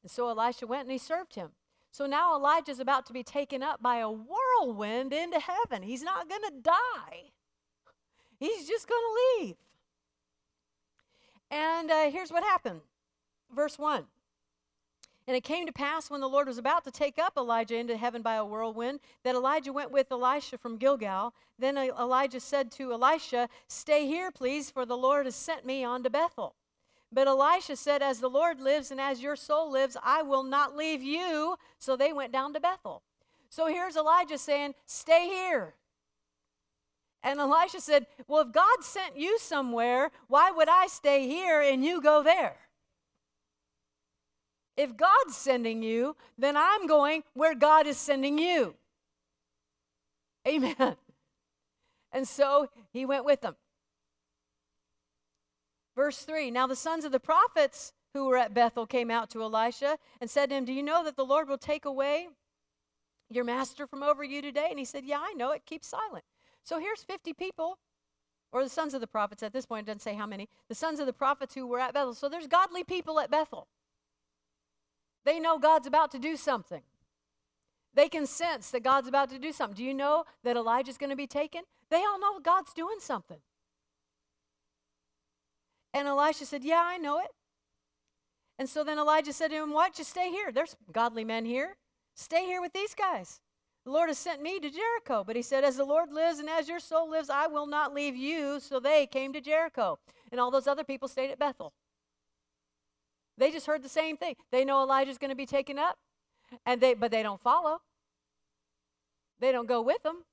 And 0.03 0.11
so 0.11 0.29
elisha 0.29 0.67
went 0.67 0.83
and 0.83 0.93
he 0.93 0.99
served 0.99 1.35
him. 1.35 1.51
So 1.91 2.07
now 2.07 2.35
elijah's 2.35 2.81
about 2.81 3.07
to 3.07 3.13
be 3.13 3.23
taken 3.23 3.63
up 3.63 3.83
by 3.83 3.99
a 3.99 4.11
whirlwind 4.11 5.13
into 5.13 5.41
heaven. 5.41 5.83
He's 5.83 6.03
not 6.03 6.29
going 6.29 6.43
to 6.43 6.61
die. 6.63 7.31
He's 8.39 8.69
just 8.69 8.89
going 8.89 9.01
to 9.01 9.45
leave. 9.45 9.57
And 11.51 11.91
uh, 11.91 12.11
here's 12.11 12.33
what 12.33 12.43
happened. 12.43 12.81
Verse 13.55 13.79
1 13.79 14.05
and 15.27 15.37
it 15.37 15.43
came 15.43 15.65
to 15.67 15.73
pass 15.73 16.11
when 16.11 16.21
the 16.21 16.29
Lord 16.29 16.47
was 16.47 16.59
about 16.59 16.85
to 16.85 16.91
take 16.91 17.19
up 17.19 17.35
Elijah 17.37 17.77
into 17.77 17.97
heaven 17.97 18.21
by 18.21 18.35
a 18.35 18.45
whirlwind 18.45 19.01
that 19.23 19.35
Elijah 19.35 19.73
went 19.73 19.91
with 19.91 20.13
Elisha 20.13 20.59
from 20.59 20.77
Gilgal. 20.77 21.33
Then 21.59 21.79
Elijah 21.79 22.41
said 22.41 22.71
to 22.73 22.93
Elisha, 22.93 23.49
Stay 23.67 24.07
here, 24.07 24.31
please, 24.31 24.71
for 24.71 24.85
the 24.85 24.97
Lord 24.97 25.25
has 25.25 25.35
sent 25.35 25.65
me 25.65 25.83
on 25.83 26.03
to 26.03 26.11
Bethel. 26.11 26.55
But 27.11 27.27
Elisha 27.27 27.77
said, 27.77 28.03
As 28.03 28.21
the 28.21 28.29
Lord 28.29 28.61
lives 28.61 28.91
and 28.91 29.01
as 29.01 29.23
your 29.23 29.37
soul 29.37 29.71
lives, 29.71 29.97
I 30.03 30.21
will 30.23 30.43
not 30.43 30.77
leave 30.77 31.03
you. 31.03 31.57
So 31.79 31.97
they 31.97 32.13
went 32.13 32.33
down 32.33 32.53
to 32.53 32.61
Bethel. 32.61 33.03
So 33.49 33.67
here's 33.67 33.97
Elijah 33.97 34.37
saying, 34.37 34.75
Stay 34.85 35.29
here. 35.29 35.75
And 37.23 37.41
Elisha 37.41 37.81
said, 37.81 38.07
Well, 38.29 38.43
if 38.43 38.53
God 38.53 38.83
sent 38.83 39.17
you 39.17 39.39
somewhere, 39.39 40.11
why 40.29 40.51
would 40.51 40.69
I 40.69 40.89
stay 40.89 41.27
here 41.27 41.63
and 41.63 41.83
you 41.83 42.03
go 42.03 42.23
there? 42.23 42.57
If 44.77 44.97
God's 44.97 45.37
sending 45.37 45.83
you, 45.83 46.17
then 46.37 46.57
I'm 46.57 46.87
going 46.87 47.23
where 47.35 47.55
God 47.55 47.87
is 47.87 47.97
sending 47.97 48.39
you. 48.39 48.75
Amen. 50.47 50.97
And 52.13 52.29
so 52.29 52.69
he 52.93 53.05
went 53.05 53.25
with 53.25 53.41
them. 53.41 53.57
Verse 55.97 56.19
3 56.19 56.51
Now 56.51 56.67
the 56.67 56.77
sons 56.77 57.05
of 57.05 57.13
the 57.13 57.21
prophets 57.21 57.93
who 58.15 58.27
were 58.27 58.37
at 58.37 58.55
Bethel 58.55 58.87
came 58.87 59.11
out 59.11 59.31
to 59.31 59.43
Elisha 59.43 59.99
and 60.21 60.31
said 60.31 60.51
to 60.51 60.57
him, 60.57 60.65
Do 60.65 60.73
you 60.73 60.83
know 60.83 61.05
that 61.05 61.17
the 61.17 61.25
Lord 61.25 61.49
will 61.49 61.59
take 61.59 61.85
away 61.85 62.29
your 63.31 63.45
master 63.45 63.87
from 63.87 64.03
over 64.03 64.23
you 64.23 64.41
today? 64.41 64.69
And 64.71 64.79
he 64.79 64.85
said, 64.85 65.05
Yeah, 65.05 65.19
I 65.21 65.33
know 65.35 65.51
it. 65.51 65.63
Keep 65.67 65.85
silent. 65.85 66.25
So 66.63 66.79
here's 66.79 67.03
50 67.03 67.33
people, 67.35 67.79
or 68.53 68.63
the 68.63 68.71
sons 68.71 68.95
of 68.95 69.01
the 69.01 69.07
prophets 69.07 69.43
at 69.43 69.53
this 69.53 69.67
point, 69.67 69.87
it 69.87 69.87
doesn't 69.87 70.01
say 70.01 70.15
how 70.15 70.27
many, 70.27 70.49
the 70.69 70.75
sons 70.75 71.01
of 71.01 71.07
the 71.07 71.13
prophets 71.13 71.55
who 71.55 71.67
were 71.67 71.81
at 71.81 71.93
Bethel. 71.93 72.15
So 72.15 72.29
there's 72.29 72.47
godly 72.47 72.85
people 72.85 73.21
at 73.21 73.31
Bethel. 73.31 73.67
They 75.25 75.41
know 75.41 75.59
God's 75.59 75.87
about 75.87 76.11
to 76.13 76.19
do 76.19 76.37
something. 76.37 76.83
They 77.95 78.09
can 78.09 78.27
sense 78.27 78.71
that 78.71 78.83
God's 78.83 79.09
about 79.09 79.31
to 79.31 79.39
do 79.39 79.53
something. 79.53 79.77
Do 79.77 79.85
you 79.85 79.95
know 79.95 80.25
that 80.43 80.57
Elijah's 80.57 80.99
going 80.99 81.11
to 81.11 81.17
be 81.17 81.27
taken? 81.27 81.63
They 81.91 81.99
all 81.99 82.19
know 82.19 82.41
God's 82.41 82.73
doing 82.75 82.99
something. 83.01 83.39
And 85.93 86.09
Elisha 86.09 86.45
said, 86.45 86.65
Yeah, 86.65 86.83
I 86.85 86.99
know 86.99 87.19
it. 87.21 87.29
And 88.59 88.69
so 88.69 88.85
then 88.85 88.99
Elijah 88.99 89.33
said 89.33 89.49
to 89.49 89.57
him, 89.57 89.73
Why 89.73 89.87
don't 89.87 89.99
you 89.99 90.05
stay 90.05 90.31
here? 90.31 90.51
There's 90.53 90.77
godly 90.93 91.25
men 91.25 91.45
here. 91.45 91.77
Stay 92.17 92.45
here 92.45 92.61
with 92.61 92.73
these 92.73 92.95
guys. 92.95 93.41
The 93.85 93.91
Lord 93.91 94.09
has 94.09 94.19
sent 94.19 94.43
me 94.43 94.59
to 94.61 94.71
Jericho. 94.71 95.23
But 95.25 95.37
he 95.37 95.43
said, 95.43 95.63
As 95.63 95.77
the 95.77 95.85
Lord 95.85 96.13
lives 96.13 96.41
and 96.41 96.49
as 96.49 96.69
your 96.69 96.81
soul 96.81 97.09
lives, 97.09 97.31
I 97.31 97.47
will 97.47 97.67
not 97.67 97.95
leave 97.95 98.17
you. 98.17 98.59
So 98.61 98.81
they 98.81 99.07
came 99.07 99.33
to 99.33 99.41
Jericho. 99.41 99.99
And 100.33 100.41
all 100.41 100.51
those 100.51 100.67
other 100.67 100.85
people 100.85 101.07
stayed 101.07 101.31
at 101.31 101.39
Bethel. 101.39 101.73
They 103.37 103.51
just 103.51 103.67
heard 103.67 103.83
the 103.83 103.89
same 103.89 104.17
thing. 104.17 104.37
They 104.51 104.65
know 104.65 104.83
Elijah's 104.83 105.19
going 105.19 105.31
to 105.31 105.37
be 105.37 105.47
taken 105.47 105.79
up, 105.79 105.99
and 106.65 106.81
they 106.81 106.95
but 106.95 107.11
they 107.11 107.23
don't 107.23 107.41
follow. 107.41 107.81
They 109.41 109.53
don't 109.53 109.67
go 109.67 109.83
with 109.83 110.03
them. 110.03 110.25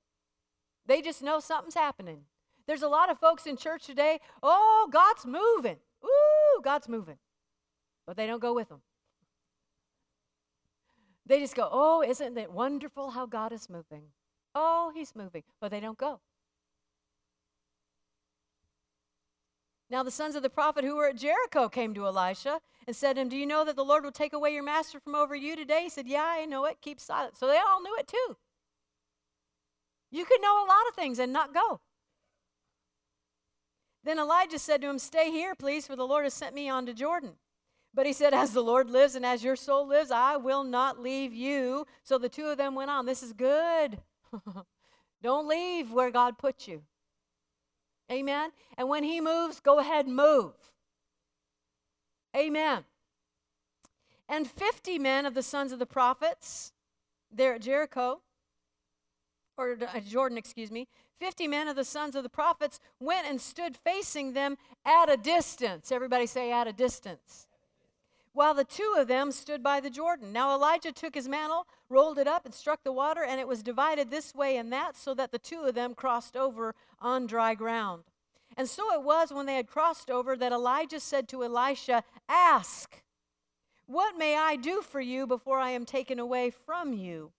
They 0.85 1.01
just 1.01 1.21
know 1.21 1.39
something's 1.39 1.75
happening. 1.75 2.21
There's 2.67 2.83
a 2.83 2.87
lot 2.87 3.09
of 3.09 3.17
folks 3.17 3.45
in 3.45 3.57
church 3.57 3.85
today, 3.85 4.19
oh, 4.41 4.87
God's 4.91 5.25
moving. 5.25 5.77
Ooh, 6.05 6.61
God's 6.63 6.87
moving. 6.87 7.17
But 8.05 8.17
they 8.17 8.27
don't 8.27 8.41
go 8.41 8.53
with 8.53 8.69
them. 8.69 8.81
They 11.25 11.39
just 11.39 11.55
go, 11.55 11.69
oh, 11.71 12.01
isn't 12.01 12.37
it 12.37 12.51
wonderful 12.51 13.11
how 13.11 13.25
God 13.25 13.51
is 13.51 13.69
moving? 13.69 14.03
Oh, 14.53 14.91
he's 14.93 15.15
moving. 15.15 15.43
But 15.59 15.71
they 15.71 15.79
don't 15.79 15.97
go. 15.97 16.19
Now 19.91 20.03
the 20.03 20.09
sons 20.09 20.35
of 20.35 20.41
the 20.41 20.49
prophet 20.49 20.85
who 20.85 20.95
were 20.95 21.09
at 21.09 21.17
Jericho 21.17 21.67
came 21.67 21.93
to 21.95 22.07
Elisha 22.07 22.61
and 22.87 22.95
said 22.95 23.13
to 23.13 23.21
him, 23.21 23.29
Do 23.29 23.35
you 23.35 23.45
know 23.45 23.65
that 23.65 23.75
the 23.75 23.83
Lord 23.83 24.05
will 24.05 24.11
take 24.11 24.31
away 24.31 24.53
your 24.53 24.63
master 24.63 25.01
from 25.01 25.15
over 25.15 25.35
you 25.35 25.57
today? 25.57 25.83
He 25.83 25.89
said, 25.89 26.07
Yeah, 26.07 26.23
I 26.25 26.45
know 26.45 26.63
it. 26.63 26.77
Keep 26.81 27.01
silent. 27.01 27.35
So 27.35 27.45
they 27.45 27.57
all 27.57 27.81
knew 27.81 27.95
it 27.97 28.07
too. 28.07 28.37
You 30.09 30.23
could 30.23 30.41
know 30.41 30.63
a 30.63 30.67
lot 30.67 30.87
of 30.87 30.95
things 30.95 31.19
and 31.19 31.33
not 31.33 31.53
go. 31.53 31.81
Then 34.05 34.17
Elijah 34.17 34.59
said 34.59 34.81
to 34.81 34.89
him, 34.89 34.97
Stay 34.97 35.29
here, 35.29 35.55
please, 35.55 35.85
for 35.85 35.97
the 35.97 36.07
Lord 36.07 36.23
has 36.23 36.33
sent 36.33 36.55
me 36.55 36.69
on 36.69 36.85
to 36.85 36.93
Jordan. 36.93 37.33
But 37.93 38.05
he 38.05 38.13
said, 38.13 38.33
As 38.33 38.53
the 38.53 38.63
Lord 38.63 38.89
lives 38.89 39.15
and 39.15 39.25
as 39.25 39.43
your 39.43 39.57
soul 39.57 39.85
lives, 39.85 40.09
I 40.09 40.37
will 40.37 40.63
not 40.63 40.99
leave 40.99 41.33
you. 41.33 41.85
So 42.05 42.17
the 42.17 42.29
two 42.29 42.45
of 42.45 42.57
them 42.57 42.75
went 42.75 42.91
on. 42.91 43.05
This 43.05 43.21
is 43.21 43.33
good. 43.33 43.99
Don't 45.21 45.49
leave 45.49 45.91
where 45.91 46.11
God 46.11 46.37
put 46.37 46.65
you. 46.65 46.83
Amen. 48.11 48.51
And 48.77 48.89
when 48.89 49.03
he 49.03 49.21
moves, 49.21 49.59
go 49.59 49.79
ahead, 49.79 50.05
and 50.05 50.15
move. 50.15 50.53
Amen. 52.35 52.83
And 54.27 54.49
50 54.49 54.99
men 54.99 55.25
of 55.25 55.33
the 55.33 55.43
sons 55.43 55.71
of 55.71 55.79
the 55.79 55.85
prophets 55.85 56.71
there 57.31 57.53
at 57.53 57.61
Jericho, 57.61 58.21
or 59.57 59.77
uh, 59.81 59.99
Jordan, 60.01 60.37
excuse 60.37 60.71
me, 60.71 60.87
50 61.19 61.47
men 61.47 61.67
of 61.67 61.75
the 61.75 61.83
sons 61.83 62.15
of 62.15 62.23
the 62.23 62.29
prophets 62.29 62.79
went 62.99 63.27
and 63.27 63.39
stood 63.39 63.77
facing 63.77 64.33
them 64.33 64.57
at 64.85 65.09
a 65.09 65.17
distance. 65.17 65.91
Everybody 65.91 66.25
say, 66.25 66.51
at 66.51 66.67
a 66.67 66.73
distance. 66.73 67.47
While 68.33 68.53
the 68.53 68.63
two 68.63 68.95
of 68.97 69.07
them 69.07 69.31
stood 69.31 69.61
by 69.61 69.81
the 69.81 69.89
Jordan. 69.89 70.31
Now 70.31 70.53
Elijah 70.53 70.91
took 70.91 71.15
his 71.15 71.27
mantle, 71.27 71.67
rolled 71.89 72.17
it 72.17 72.27
up, 72.27 72.45
and 72.45 72.53
struck 72.53 72.83
the 72.83 72.93
water, 72.93 73.23
and 73.23 73.39
it 73.39 73.47
was 73.47 73.61
divided 73.61 74.09
this 74.09 74.33
way 74.33 74.55
and 74.55 74.71
that, 74.71 74.95
so 74.95 75.13
that 75.13 75.31
the 75.31 75.39
two 75.39 75.63
of 75.63 75.75
them 75.75 75.93
crossed 75.93 76.37
over 76.37 76.73
on 76.99 77.27
dry 77.27 77.55
ground. 77.55 78.03
And 78.55 78.69
so 78.69 78.93
it 78.93 79.03
was 79.03 79.33
when 79.33 79.45
they 79.45 79.55
had 79.55 79.67
crossed 79.67 80.09
over 80.09 80.35
that 80.37 80.51
Elijah 80.51 80.99
said 80.99 81.27
to 81.29 81.43
Elisha, 81.43 82.03
Ask, 82.29 83.03
what 83.85 84.17
may 84.17 84.37
I 84.37 84.55
do 84.55 84.81
for 84.81 85.01
you 85.01 85.27
before 85.27 85.59
I 85.59 85.71
am 85.71 85.85
taken 85.85 86.17
away 86.17 86.49
from 86.49 86.93
you? 86.93 87.31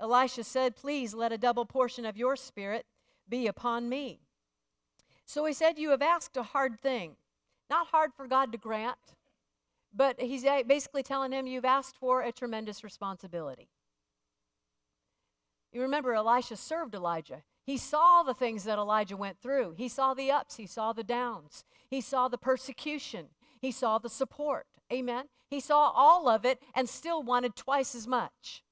Elisha 0.00 0.42
said, 0.42 0.74
Please 0.74 1.14
let 1.14 1.30
a 1.30 1.38
double 1.38 1.64
portion 1.64 2.04
of 2.04 2.16
your 2.16 2.34
spirit 2.34 2.84
be 3.28 3.46
upon 3.46 3.88
me. 3.88 4.18
So 5.24 5.44
he 5.44 5.52
said, 5.52 5.78
You 5.78 5.90
have 5.90 6.02
asked 6.02 6.36
a 6.36 6.42
hard 6.42 6.80
thing. 6.80 7.12
Not 7.70 7.86
hard 7.88 8.10
for 8.12 8.26
God 8.26 8.50
to 8.50 8.58
grant, 8.58 8.98
but 9.94 10.20
he's 10.20 10.44
uh, 10.44 10.62
basically 10.66 11.02
telling 11.02 11.32
him, 11.32 11.46
You've 11.46 11.64
asked 11.64 11.96
for 11.96 12.22
a 12.22 12.32
tremendous 12.32 12.82
responsibility. 12.82 13.68
You 15.72 15.82
remember, 15.82 16.14
Elisha 16.14 16.56
served 16.56 16.94
Elijah. 16.94 17.42
He 17.64 17.78
saw 17.78 18.22
the 18.22 18.34
things 18.34 18.64
that 18.64 18.78
Elijah 18.78 19.16
went 19.16 19.38
through. 19.40 19.74
He 19.78 19.88
saw 19.88 20.14
the 20.14 20.30
ups, 20.30 20.56
he 20.56 20.66
saw 20.66 20.92
the 20.92 21.04
downs, 21.04 21.64
he 21.88 22.00
saw 22.00 22.28
the 22.28 22.38
persecution, 22.38 23.26
he 23.60 23.70
saw 23.70 23.98
the 23.98 24.10
support. 24.10 24.66
Amen. 24.92 25.26
He 25.48 25.60
saw 25.60 25.90
all 25.94 26.28
of 26.28 26.44
it 26.44 26.58
and 26.74 26.88
still 26.88 27.22
wanted 27.22 27.56
twice 27.56 27.94
as 27.94 28.06
much. 28.06 28.62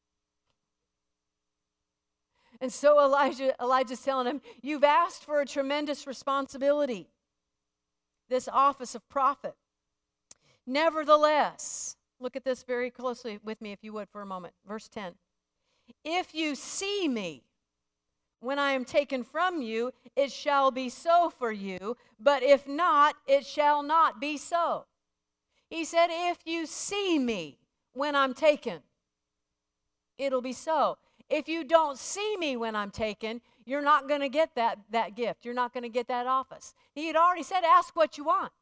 And 2.61 2.73
so 2.73 3.03
Elijah, 3.03 3.55
Elijah's 3.61 4.03
telling 4.03 4.27
him, 4.27 4.43
You've 4.61 4.85
asked 4.85 5.25
for 5.25 5.41
a 5.41 5.47
tremendous 5.47 6.07
responsibility, 6.07 7.09
this 8.29 8.49
office 8.49 8.95
of 8.95 9.09
prophet. 9.09 9.55
Nevertheless, 10.67 11.97
look 12.19 12.37
at 12.37 12.45
this 12.45 12.63
very 12.63 12.91
closely 12.91 13.39
with 13.43 13.61
me, 13.61 13.73
if 13.73 13.83
you 13.83 13.93
would, 13.95 14.09
for 14.09 14.23
a 14.23 14.27
moment. 14.27 14.55
Verse 14.67 14.89
10. 14.89 15.15
If 16.05 16.35
you 16.35 16.55
see 16.55 17.09
me, 17.09 17.43
when 18.41 18.59
I 18.59 18.73
am 18.73 18.85
taken 18.85 19.23
from 19.23 19.61
you, 19.61 19.93
it 20.17 20.33
shall 20.33 20.71
be 20.71 20.89
so 20.89 21.31
for 21.31 21.53
you, 21.53 21.97
but 22.19 22.43
if 22.43 22.67
not, 22.67 23.17
it 23.27 23.45
shall 23.45 23.83
not 23.83 24.21
be 24.21 24.39
so. 24.39 24.87
He 25.69 25.85
said, 25.85 26.09
If 26.11 26.39
you 26.45 26.67
see 26.67 27.19
me 27.19 27.59
when 27.93 28.17
I'm 28.17 28.35
taken, 28.35 28.81
it'll 30.19 30.43
be 30.43 30.53
so. 30.53 30.99
If 31.29 31.49
you 31.49 31.65
don't 31.65 31.97
see 31.99 32.37
me 32.39 32.57
when 32.57 32.75
I'm 32.75 32.91
taken, 32.91 33.41
you're 33.65 33.83
not 33.83 34.09
going 34.09 34.21
to 34.21 34.29
get 34.29 34.55
that, 34.57 34.79
that 34.91 35.15
gift. 35.15 35.45
You're 35.45 35.55
not 35.55 35.73
going 35.73 35.85
to 35.85 35.89
get 35.89 36.09
that 36.09 36.27
office. 36.27 36.75
He 36.93 37.07
had 37.07 37.17
already 37.17 37.45
said, 37.45 37.63
Ask 37.63 37.95
what 37.95 38.19
you 38.19 38.25
want. 38.25 38.53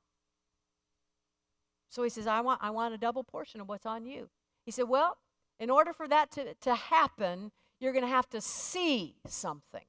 So 1.89 2.03
he 2.03 2.11
says, 2.11 2.27
I 2.27 2.41
want, 2.41 2.61
I 2.63 2.71
want 2.71 2.95
a 2.95 2.99
double 2.99 3.25
portion 3.25 3.61
of 3.61 3.69
what's 3.69 3.87
on 3.87 4.05
you. 4.05 4.29
He 4.65 4.71
said, 4.71 4.89
Well, 4.89 5.17
in 5.59 5.71
order 5.71 5.93
for 5.93 6.07
that 6.09 6.31
to, 6.33 6.55
to 6.55 6.75
happen, 6.75 7.51
you're 7.81 7.93
going 7.93 8.05
to 8.05 8.11
have 8.11 8.29
to 8.31 8.41
see 8.41 9.17
something. 9.27 9.85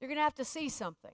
You're 0.00 0.08
going 0.08 0.18
to 0.18 0.24
have 0.24 0.34
to 0.36 0.44
see 0.44 0.68
something. 0.68 1.12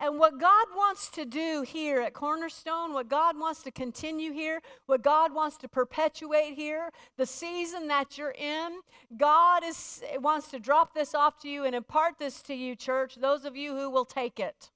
And 0.00 0.18
what 0.18 0.38
God 0.38 0.66
wants 0.76 1.10
to 1.10 1.24
do 1.24 1.64
here 1.66 2.00
at 2.00 2.14
Cornerstone, 2.14 2.92
what 2.92 3.08
God 3.08 3.36
wants 3.36 3.64
to 3.64 3.72
continue 3.72 4.32
here, 4.32 4.60
what 4.86 5.02
God 5.02 5.34
wants 5.34 5.56
to 5.58 5.68
perpetuate 5.68 6.54
here, 6.54 6.90
the 7.16 7.26
season 7.26 7.88
that 7.88 8.16
you're 8.16 8.34
in, 8.38 8.78
God 9.16 9.64
is, 9.64 10.02
wants 10.20 10.52
to 10.52 10.60
drop 10.60 10.94
this 10.94 11.16
off 11.16 11.40
to 11.40 11.48
you 11.48 11.64
and 11.64 11.74
impart 11.74 12.14
this 12.20 12.42
to 12.42 12.54
you, 12.54 12.76
church, 12.76 13.16
those 13.16 13.44
of 13.44 13.56
you 13.56 13.76
who 13.76 13.90
will 13.90 14.04
take 14.04 14.38
it. 14.38 14.70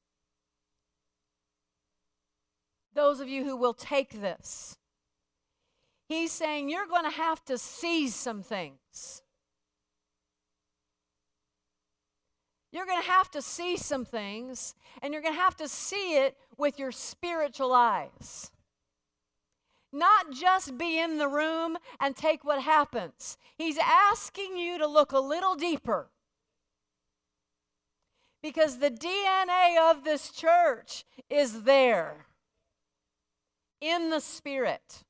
Those 2.95 3.21
of 3.21 3.29
you 3.29 3.45
who 3.45 3.57
will 3.57 3.75
take 3.75 4.21
this. 4.21 4.77
He's 6.09 6.33
saying 6.33 6.69
you're 6.69 6.87
going 6.87 7.05
to 7.05 7.17
have 7.17 7.45
to 7.47 7.57
seize 7.57 8.15
some 8.15 8.43
things. 8.43 9.23
You're 12.71 12.87
going 12.87 13.01
to 13.01 13.09
have 13.09 13.31
to 13.33 13.43
see 13.43 13.77
some 13.77 14.05
things, 14.05 14.75
and 15.03 15.13
you're 15.13 15.23
going 15.23 15.35
to 15.35 15.41
have 15.41 15.57
to 15.57 15.69
see 15.69 16.17
it 16.17 16.37
with 16.57 16.79
your 16.79 16.93
spiritual 16.93 17.73
eyes. 17.73 18.51
Not 19.93 20.33
just 20.33 20.79
be 20.79 20.99
in 20.99 21.19
the 21.19 21.29
room 21.29 21.77
and 22.01 22.17
take 22.17 22.45
what 22.45 22.63
happens. 22.63 23.37
He's 23.57 23.77
asking 23.79 24.57
you 24.57 24.79
to 24.79 24.87
look 24.87 25.13
a 25.13 25.21
little 25.21 25.55
deeper. 25.55 26.09
Because 28.43 28.79
the 28.79 28.91
DNA 28.91 29.79
of 29.91 30.03
this 30.03 30.31
church 30.31 31.05
is 31.29 31.63
there 31.65 32.27
in 33.83 34.11
the 34.11 34.21
Spirit. 34.21 35.03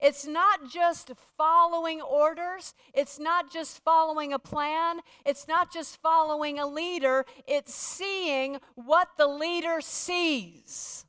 It's 0.00 0.26
not 0.26 0.70
just 0.70 1.10
following 1.36 2.00
orders, 2.00 2.74
it's 2.94 3.18
not 3.18 3.50
just 3.50 3.82
following 3.82 4.32
a 4.32 4.38
plan, 4.38 5.00
it's 5.24 5.48
not 5.48 5.72
just 5.72 6.00
following 6.00 6.58
a 6.58 6.66
leader, 6.66 7.24
it's 7.48 7.74
seeing 7.74 8.58
what 8.76 9.08
the 9.16 9.26
leader 9.26 9.80
sees. 9.80 11.06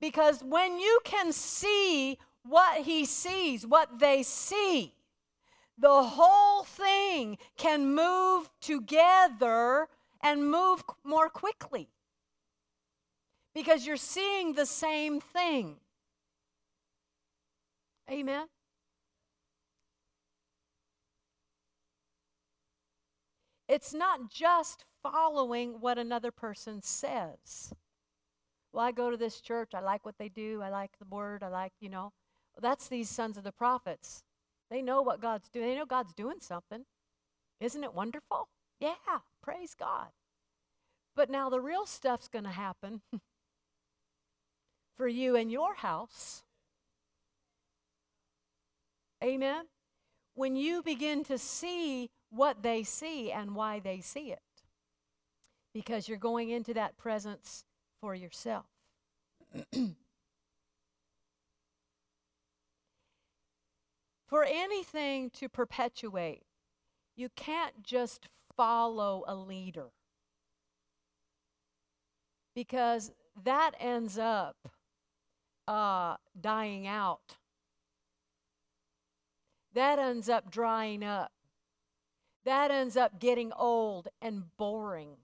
Because 0.00 0.44
when 0.44 0.78
you 0.78 1.00
can 1.04 1.32
see 1.32 2.18
what 2.44 2.82
he 2.82 3.04
sees, 3.04 3.66
what 3.66 3.98
they 3.98 4.22
see, 4.22 4.94
the 5.76 6.02
whole 6.02 6.62
thing 6.62 7.38
can 7.56 7.94
move 7.94 8.48
together 8.60 9.88
and 10.22 10.50
move 10.50 10.82
more 11.04 11.28
quickly 11.28 11.88
because 13.54 13.86
you're 13.86 13.96
seeing 13.96 14.54
the 14.54 14.66
same 14.66 15.20
thing. 15.20 15.76
Amen. 18.10 18.46
It's 23.68 23.92
not 23.92 24.30
just 24.30 24.84
following 25.02 25.80
what 25.80 25.98
another 25.98 26.30
person 26.30 26.80
says. 26.82 27.74
Well, 28.72 28.84
I 28.84 28.92
go 28.92 29.10
to 29.10 29.16
this 29.16 29.40
church. 29.40 29.72
I 29.74 29.80
like 29.80 30.06
what 30.06 30.16
they 30.18 30.28
do. 30.28 30.62
I 30.62 30.70
like 30.70 30.92
the 30.98 31.06
word. 31.06 31.42
I 31.42 31.48
like, 31.48 31.72
you 31.80 31.88
know. 31.88 32.12
That's 32.60 32.88
these 32.88 33.10
sons 33.10 33.36
of 33.36 33.44
the 33.44 33.52
prophets. 33.52 34.24
They 34.70 34.82
know 34.82 35.02
what 35.02 35.20
God's 35.20 35.48
doing. 35.48 35.68
They 35.68 35.76
know 35.76 35.86
God's 35.86 36.12
doing 36.14 36.38
something. 36.40 36.84
Isn't 37.60 37.84
it 37.84 37.94
wonderful? 37.94 38.48
Yeah, 38.80 38.94
praise 39.48 39.74
God. 39.74 40.08
But 41.16 41.30
now 41.30 41.48
the 41.48 41.60
real 41.60 41.86
stuff's 41.86 42.28
going 42.28 42.44
to 42.44 42.50
happen 42.50 43.00
for 44.96 45.08
you 45.08 45.36
and 45.36 45.50
your 45.50 45.74
house. 45.76 46.42
Amen. 49.24 49.64
When 50.34 50.54
you 50.54 50.82
begin 50.82 51.24
to 51.24 51.38
see 51.38 52.10
what 52.28 52.62
they 52.62 52.82
see 52.82 53.32
and 53.32 53.54
why 53.54 53.80
they 53.80 54.02
see 54.02 54.32
it, 54.32 54.42
because 55.72 56.08
you're 56.08 56.18
going 56.18 56.50
into 56.50 56.74
that 56.74 56.98
presence 56.98 57.64
for 58.02 58.14
yourself. 58.14 58.66
for 64.26 64.44
anything 64.44 65.30
to 65.30 65.48
perpetuate, 65.48 66.42
you 67.16 67.30
can't 67.34 67.82
just 67.82 68.28
follow 68.58 69.24
a 69.26 69.36
leader 69.36 69.86
because 72.54 73.12
that 73.44 73.70
ends 73.78 74.18
up 74.18 74.56
uh, 75.68 76.16
dying 76.38 76.88
out. 76.88 77.36
That 79.74 80.00
ends 80.00 80.28
up 80.28 80.50
drying 80.50 81.04
up. 81.04 81.30
That 82.44 82.72
ends 82.72 82.96
up 82.96 83.20
getting 83.20 83.52
old 83.52 84.08
and 84.20 84.44
boring. 84.56 85.18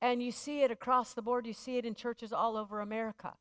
And 0.00 0.22
you 0.22 0.30
see 0.30 0.62
it 0.62 0.70
across 0.70 1.12
the 1.12 1.22
board. 1.22 1.44
You 1.44 1.54
see 1.54 1.76
it 1.76 1.84
in 1.84 1.96
churches 1.96 2.32
all 2.32 2.56
over 2.56 2.80
America. 2.80 3.32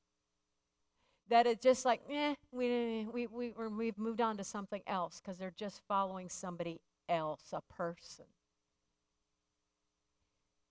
That 1.29 1.45
it's 1.45 1.62
just 1.62 1.85
like, 1.85 2.01
eh, 2.09 2.33
we, 2.51 3.05
we, 3.13 3.27
we, 3.27 3.53
we've 3.67 3.97
moved 3.99 4.21
on 4.21 4.38
to 4.38 4.43
something 4.43 4.81
else 4.88 5.21
because 5.21 5.38
they're 5.38 5.53
just 5.55 5.81
following 5.88 6.29
somebody 6.29 6.81
else, 7.07 7.53
a 7.53 7.62
person. 7.71 8.25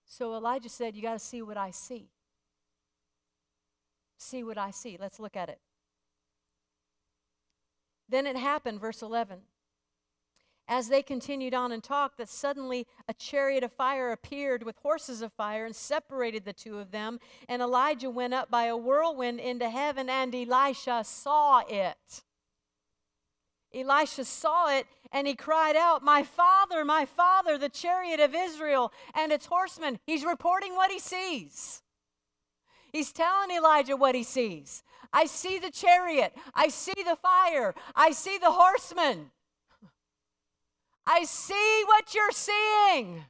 So 0.09 0.35
Elijah 0.35 0.67
said, 0.67 0.97
You 0.97 1.01
got 1.01 1.13
to 1.13 1.19
see 1.19 1.41
what 1.41 1.55
I 1.55 1.71
see 1.71 2.09
see 4.21 4.43
what 4.43 4.57
I 4.57 4.71
see. 4.71 4.97
Let's 4.99 5.19
look 5.19 5.35
at 5.35 5.49
it. 5.49 5.59
Then 8.07 8.27
it 8.27 8.35
happened, 8.35 8.81
verse 8.81 9.01
11. 9.01 9.39
As 10.67 10.87
they 10.87 11.01
continued 11.01 11.55
on 11.55 11.71
and 11.71 11.83
talked, 11.83 12.17
that 12.17 12.29
suddenly 12.29 12.85
a 13.07 13.13
chariot 13.13 13.63
of 13.63 13.71
fire 13.71 14.11
appeared 14.11 14.61
with 14.61 14.77
horses 14.77 15.21
of 15.23 15.33
fire 15.33 15.65
and 15.65 15.75
separated 15.75 16.45
the 16.45 16.53
two 16.53 16.77
of 16.77 16.91
them. 16.91 17.19
And 17.47 17.61
Elijah 17.61 18.09
went 18.09 18.35
up 18.35 18.51
by 18.51 18.65
a 18.65 18.77
whirlwind 18.77 19.39
into 19.39 19.69
heaven, 19.69 20.09
and 20.09 20.33
Elisha 20.33 21.03
saw 21.03 21.63
it. 21.67 22.23
Elisha 23.73 24.25
saw 24.25 24.75
it 24.75 24.85
and 25.11 25.27
he 25.27 25.35
cried 25.35 25.75
out, 25.75 26.03
My 26.03 26.23
father, 26.23 26.85
my 26.85 27.05
father, 27.05 27.57
the 27.57 27.69
chariot 27.69 28.19
of 28.19 28.35
Israel 28.35 28.91
and 29.15 29.31
its 29.31 29.47
horsemen. 29.47 29.99
He's 30.05 30.23
reporting 30.23 30.75
what 30.75 30.91
he 30.91 30.99
sees. 30.99 31.81
He's 32.91 33.11
telling 33.11 33.51
Elijah 33.51 33.95
what 33.95 34.15
he 34.15 34.23
sees. 34.23 34.83
I 35.11 35.25
see 35.25 35.57
the 35.59 35.71
chariot. 35.71 36.35
I 36.53 36.67
see 36.69 36.93
the 37.03 37.15
fire. 37.15 37.73
I 37.95 38.11
see 38.11 38.37
the 38.37 38.51
horsemen. 38.51 39.31
I 41.07 41.23
see 41.23 41.83
what 41.85 42.13
you're 42.13 42.31
seeing. 42.31 43.25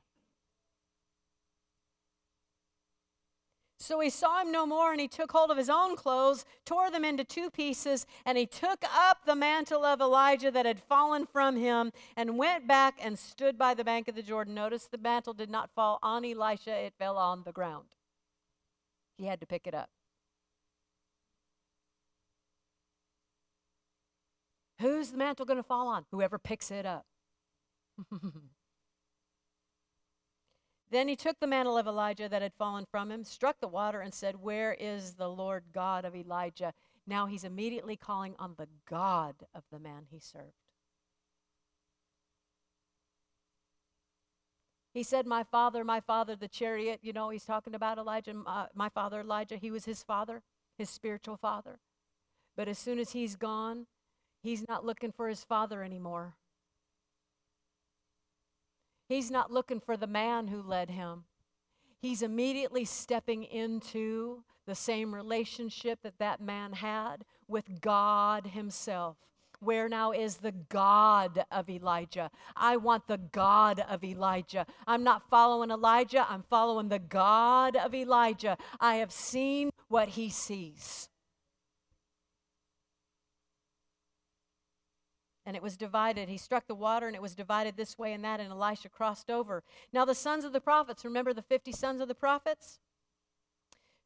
So 3.81 4.01
he 4.01 4.09
saw 4.09 4.41
him 4.41 4.51
no 4.51 4.65
more, 4.65 4.91
and 4.91 4.99
he 4.99 5.07
took 5.07 5.31
hold 5.31 5.51
of 5.51 5.57
his 5.57 5.69
own 5.69 5.95
clothes, 5.95 6.43
tore 6.65 6.91
them 6.91 7.05
into 7.05 7.23
two 7.23 7.49
pieces, 7.49 8.05
and 8.25 8.37
he 8.37 8.45
took 8.45 8.83
up 8.93 9.19
the 9.25 9.35
mantle 9.35 9.85
of 9.85 10.01
Elijah 10.01 10.51
that 10.51 10.65
had 10.65 10.81
fallen 10.81 11.25
from 11.25 11.55
him, 11.55 11.93
and 12.17 12.37
went 12.37 12.67
back 12.67 12.99
and 13.01 13.17
stood 13.17 13.57
by 13.57 13.73
the 13.73 13.85
bank 13.85 14.09
of 14.09 14.15
the 14.15 14.21
Jordan. 14.21 14.53
Notice 14.53 14.85
the 14.85 14.97
mantle 14.97 15.33
did 15.33 15.49
not 15.49 15.69
fall 15.73 15.97
on 16.03 16.25
Elisha, 16.25 16.75
it 16.75 16.93
fell 16.99 17.17
on 17.17 17.43
the 17.43 17.53
ground. 17.53 17.95
He 19.17 19.25
had 19.25 19.39
to 19.39 19.45
pick 19.45 19.65
it 19.65 19.73
up. 19.73 19.89
Who's 24.81 25.11
the 25.11 25.17
mantle 25.17 25.45
going 25.45 25.57
to 25.57 25.63
fall 25.63 25.87
on? 25.87 26.05
Whoever 26.11 26.37
picks 26.37 26.69
it 26.69 26.85
up. 26.85 27.05
then 30.91 31.07
he 31.07 31.15
took 31.15 31.39
the 31.39 31.47
mantle 31.47 31.77
of 31.77 31.87
Elijah 31.87 32.27
that 32.29 32.41
had 32.41 32.53
fallen 32.57 32.85
from 32.89 33.11
him, 33.11 33.23
struck 33.23 33.59
the 33.59 33.67
water, 33.67 34.01
and 34.01 34.13
said, 34.13 34.41
Where 34.41 34.75
is 34.79 35.13
the 35.13 35.27
Lord 35.29 35.65
God 35.73 36.03
of 36.03 36.15
Elijah? 36.15 36.73
Now 37.05 37.27
he's 37.27 37.43
immediately 37.43 37.95
calling 37.95 38.35
on 38.39 38.55
the 38.57 38.67
God 38.87 39.35
of 39.53 39.63
the 39.71 39.79
man 39.79 40.05
he 40.09 40.19
served. 40.19 40.53
He 44.93 45.03
said, 45.03 45.27
My 45.27 45.43
father, 45.43 45.83
my 45.83 45.99
father, 45.99 46.35
the 46.35 46.47
chariot. 46.47 46.99
You 47.03 47.13
know, 47.13 47.29
he's 47.29 47.45
talking 47.45 47.75
about 47.75 47.97
Elijah. 47.97 48.33
My, 48.33 48.67
my 48.73 48.89
father, 48.89 49.21
Elijah, 49.21 49.57
he 49.57 49.71
was 49.71 49.85
his 49.85 50.03
father, 50.03 50.41
his 50.77 50.89
spiritual 50.89 51.37
father. 51.37 51.79
But 52.57 52.67
as 52.67 52.79
soon 52.79 52.99
as 52.99 53.11
he's 53.11 53.35
gone, 53.35 53.85
he's 54.41 54.67
not 54.67 54.85
looking 54.85 55.11
for 55.11 55.29
his 55.29 55.43
father 55.43 55.83
anymore. 55.83 56.35
He's 59.09 59.31
not 59.31 59.51
looking 59.51 59.79
for 59.79 59.97
the 59.97 60.07
man 60.07 60.47
who 60.47 60.61
led 60.61 60.91
him. 60.91 61.23
He's 61.99 62.21
immediately 62.21 62.85
stepping 62.85 63.43
into 63.43 64.43
the 64.67 64.75
same 64.75 65.13
relationship 65.15 65.99
that 66.03 66.19
that 66.19 66.39
man 66.39 66.73
had 66.73 67.25
with 67.47 67.81
God 67.81 68.47
Himself. 68.47 69.17
Where 69.61 69.89
now 69.89 70.11
is 70.11 70.37
the 70.37 70.53
God 70.53 71.43
of 71.51 71.69
Elijah? 71.69 72.29
I 72.55 72.77
want 72.77 73.07
the 73.07 73.17
God 73.17 73.83
of 73.89 74.03
Elijah. 74.03 74.65
I'm 74.87 75.03
not 75.03 75.27
following 75.27 75.71
Elijah, 75.71 76.25
I'm 76.29 76.43
following 76.43 76.87
the 76.87 76.99
God 76.99 77.75
of 77.75 77.93
Elijah. 77.95 78.57
I 78.79 78.95
have 78.97 79.11
seen 79.11 79.71
what 79.89 80.09
he 80.09 80.29
sees. 80.29 81.08
And 85.49 85.55
it 85.55 85.63
was 85.63 85.75
divided. 85.75 86.29
He 86.29 86.37
struck 86.37 86.67
the 86.67 86.75
water, 86.75 87.07
and 87.07 87.15
it 87.15 87.23
was 87.23 87.33
divided 87.33 87.75
this 87.75 87.97
way 87.97 88.13
and 88.13 88.23
that, 88.23 88.39
and 88.39 88.51
Elisha 88.51 88.87
crossed 88.87 89.31
over. 89.31 89.63
Now, 89.91 90.05
the 90.05 90.13
sons 90.13 90.45
of 90.45 90.53
the 90.53 90.61
prophets, 90.61 91.03
remember 91.03 91.33
the 91.33 91.41
50 91.41 91.71
sons 91.71 92.01
of 92.01 92.07
the 92.07 92.13
prophets? 92.13 92.77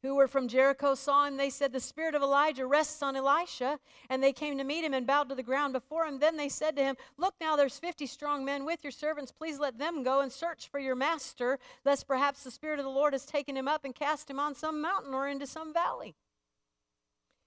who 0.00 0.14
were 0.14 0.28
from 0.28 0.48
Jericho 0.48 0.94
saw 0.94 1.24
him, 1.24 1.38
they 1.38 1.48
said, 1.48 1.72
The 1.72 1.80
spirit 1.80 2.14
of 2.14 2.20
Elijah 2.20 2.66
rests 2.66 3.02
on 3.02 3.16
Elisha. 3.16 3.78
And 4.10 4.22
they 4.22 4.34
came 4.34 4.58
to 4.58 4.64
meet 4.64 4.84
him 4.84 4.92
and 4.92 5.06
bowed 5.06 5.30
to 5.30 5.34
the 5.34 5.42
ground 5.42 5.72
before 5.72 6.04
him. 6.04 6.18
Then 6.18 6.36
they 6.36 6.50
said 6.50 6.76
to 6.76 6.82
him, 6.82 6.96
Look 7.16 7.34
now, 7.40 7.56
there's 7.56 7.78
50 7.78 8.04
strong 8.04 8.44
men 8.44 8.66
with 8.66 8.80
your 8.82 8.90
servants. 8.90 9.32
Please 9.32 9.58
let 9.58 9.78
them 9.78 10.02
go 10.02 10.20
and 10.20 10.30
search 10.30 10.68
for 10.68 10.78
your 10.78 10.94
master, 10.94 11.58
lest 11.86 12.06
perhaps 12.06 12.44
the 12.44 12.50
spirit 12.50 12.78
of 12.78 12.84
the 12.84 12.90
Lord 12.90 13.14
has 13.14 13.24
taken 13.24 13.56
him 13.56 13.66
up 13.66 13.86
and 13.86 13.94
cast 13.94 14.28
him 14.28 14.38
on 14.38 14.54
some 14.54 14.82
mountain 14.82 15.14
or 15.14 15.26
into 15.26 15.46
some 15.46 15.72
valley. 15.72 16.14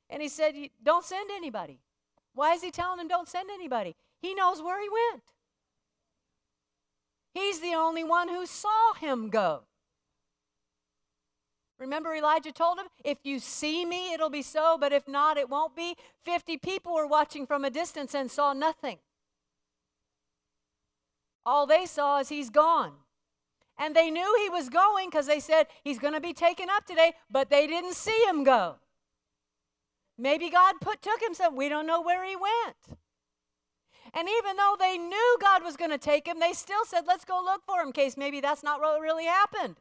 And 0.10 0.24
he 0.24 0.28
said, 0.28 0.56
Don't 0.84 1.06
send 1.06 1.30
anybody. 1.30 1.82
Why 2.38 2.54
is 2.54 2.62
he 2.62 2.70
telling 2.70 3.00
him 3.00 3.08
don't 3.08 3.28
send 3.28 3.50
anybody? 3.50 3.96
He 4.22 4.36
knows 4.36 4.62
where 4.62 4.80
he 4.80 4.88
went. 4.88 5.24
He's 7.34 7.62
the 7.62 7.74
only 7.74 8.04
one 8.04 8.30
who 8.30 8.46
saw 8.46 8.94
him 8.94 9.32
go. 9.32 9.64
Remember, 11.80 12.14
Elijah 12.14 12.52
told 12.52 12.78
him, 12.78 12.86
If 13.04 13.18
you 13.24 13.40
see 13.40 13.86
me, 13.86 14.14
it'll 14.14 14.30
be 14.30 14.44
so, 14.44 14.78
but 14.80 14.94
if 14.94 15.08
not, 15.08 15.38
it 15.38 15.50
won't 15.50 15.76
be. 15.76 15.96
Fifty 16.22 16.60
people 16.60 16.94
were 16.94 17.08
watching 17.08 17.48
from 17.48 17.66
a 17.66 17.72
distance 17.72 18.14
and 18.14 18.30
saw 18.30 18.54
nothing. 18.54 19.00
All 21.44 21.66
they 21.66 21.88
saw 21.88 22.20
is 22.20 22.30
he's 22.30 22.52
gone. 22.52 22.94
And 23.80 23.96
they 23.96 24.12
knew 24.12 24.40
he 24.44 24.50
was 24.52 24.70
going 24.70 25.10
because 25.10 25.26
they 25.26 25.40
said, 25.40 25.66
He's 25.84 25.98
going 25.98 26.14
to 26.14 26.22
be 26.22 26.34
taken 26.34 26.70
up 26.70 26.86
today, 26.86 27.14
but 27.32 27.50
they 27.50 27.66
didn't 27.66 27.96
see 27.96 28.26
him 28.28 28.44
go. 28.44 28.76
Maybe 30.18 30.50
God 30.50 30.76
put, 30.82 31.02
took 31.02 31.22
him 31.22 31.34
some. 31.34 31.56
We 31.56 31.70
don't 31.70 31.88
know 31.88 32.02
where 32.02 32.26
he 32.26 32.36
went. 32.36 33.00
And 34.14 34.28
even 34.28 34.56
though 34.56 34.76
they 34.80 34.98
knew 34.98 35.38
God 35.40 35.64
was 35.64 35.78
going 35.78 35.92
to 35.92 35.98
take 35.98 36.28
him, 36.28 36.40
they 36.40 36.54
still 36.54 36.86
said, 36.86 37.02
Let's 37.06 37.26
go 37.26 37.42
look 37.44 37.62
for 37.66 37.82
him 37.82 37.88
in 37.88 37.94
case 37.94 38.18
maybe 38.18 38.42
that's 38.42 38.64
not 38.64 38.80
what 38.80 39.02
really 39.02 39.26
happened. 39.26 39.78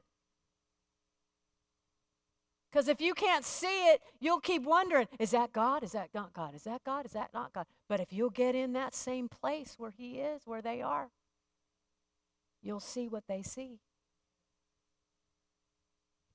Because 2.77 2.89
if 2.89 3.01
you 3.01 3.15
can't 3.15 3.45
see 3.45 3.89
it, 3.89 4.03
you'll 4.21 4.41
keep 4.41 4.65
wondering, 4.65 5.07
is 5.19 5.31
that 5.31 5.51
God? 5.55 5.83
Is 5.83 5.93
that 5.93 6.11
not 6.13 6.35
God? 6.35 6.55
Is 6.55 6.65
that 6.65 6.85
God? 6.85 7.07
Is 7.07 7.13
that 7.13 7.31
not 7.33 7.55
God? 7.55 7.65
But 7.89 8.01
if 8.01 8.13
you'll 8.13 8.29
get 8.29 8.55
in 8.55 8.75
that 8.75 8.95
same 8.95 9.31
place 9.31 9.77
where 9.79 9.93
He 9.97 10.19
is, 10.19 10.43
where 10.45 10.61
they 10.61 10.83
are, 10.83 11.09
you'll 12.63 12.81
see 12.81 13.09
what 13.09 13.25
they 13.29 13.41
see. 13.41 13.79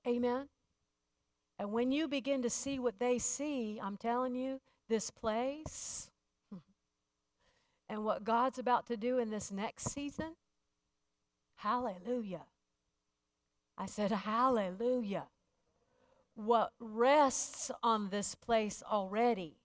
Amen. 0.07 0.47
And 1.61 1.71
when 1.71 1.91
you 1.91 2.07
begin 2.07 2.41
to 2.41 2.49
see 2.49 2.79
what 2.79 2.97
they 2.97 3.19
see, 3.19 3.79
I'm 3.79 3.95
telling 3.95 4.33
you, 4.33 4.59
this 4.89 5.11
place 5.11 6.09
and 7.87 8.03
what 8.03 8.23
God's 8.23 8.57
about 8.57 8.87
to 8.87 8.97
do 8.97 9.19
in 9.19 9.29
this 9.29 9.51
next 9.51 9.91
season, 9.91 10.35
hallelujah. 11.57 12.47
I 13.77 13.85
said, 13.85 14.11
hallelujah 14.11 15.27
what 16.35 16.71
rests 16.79 17.71
on 17.83 18.09
this 18.09 18.35
place 18.35 18.81
already. 18.89 19.57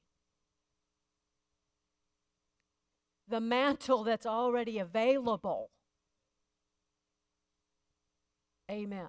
The 3.29 3.41
mantle 3.41 4.05
that's 4.05 4.27
already 4.27 4.79
available. 4.79 5.71
Amen. 8.71 9.09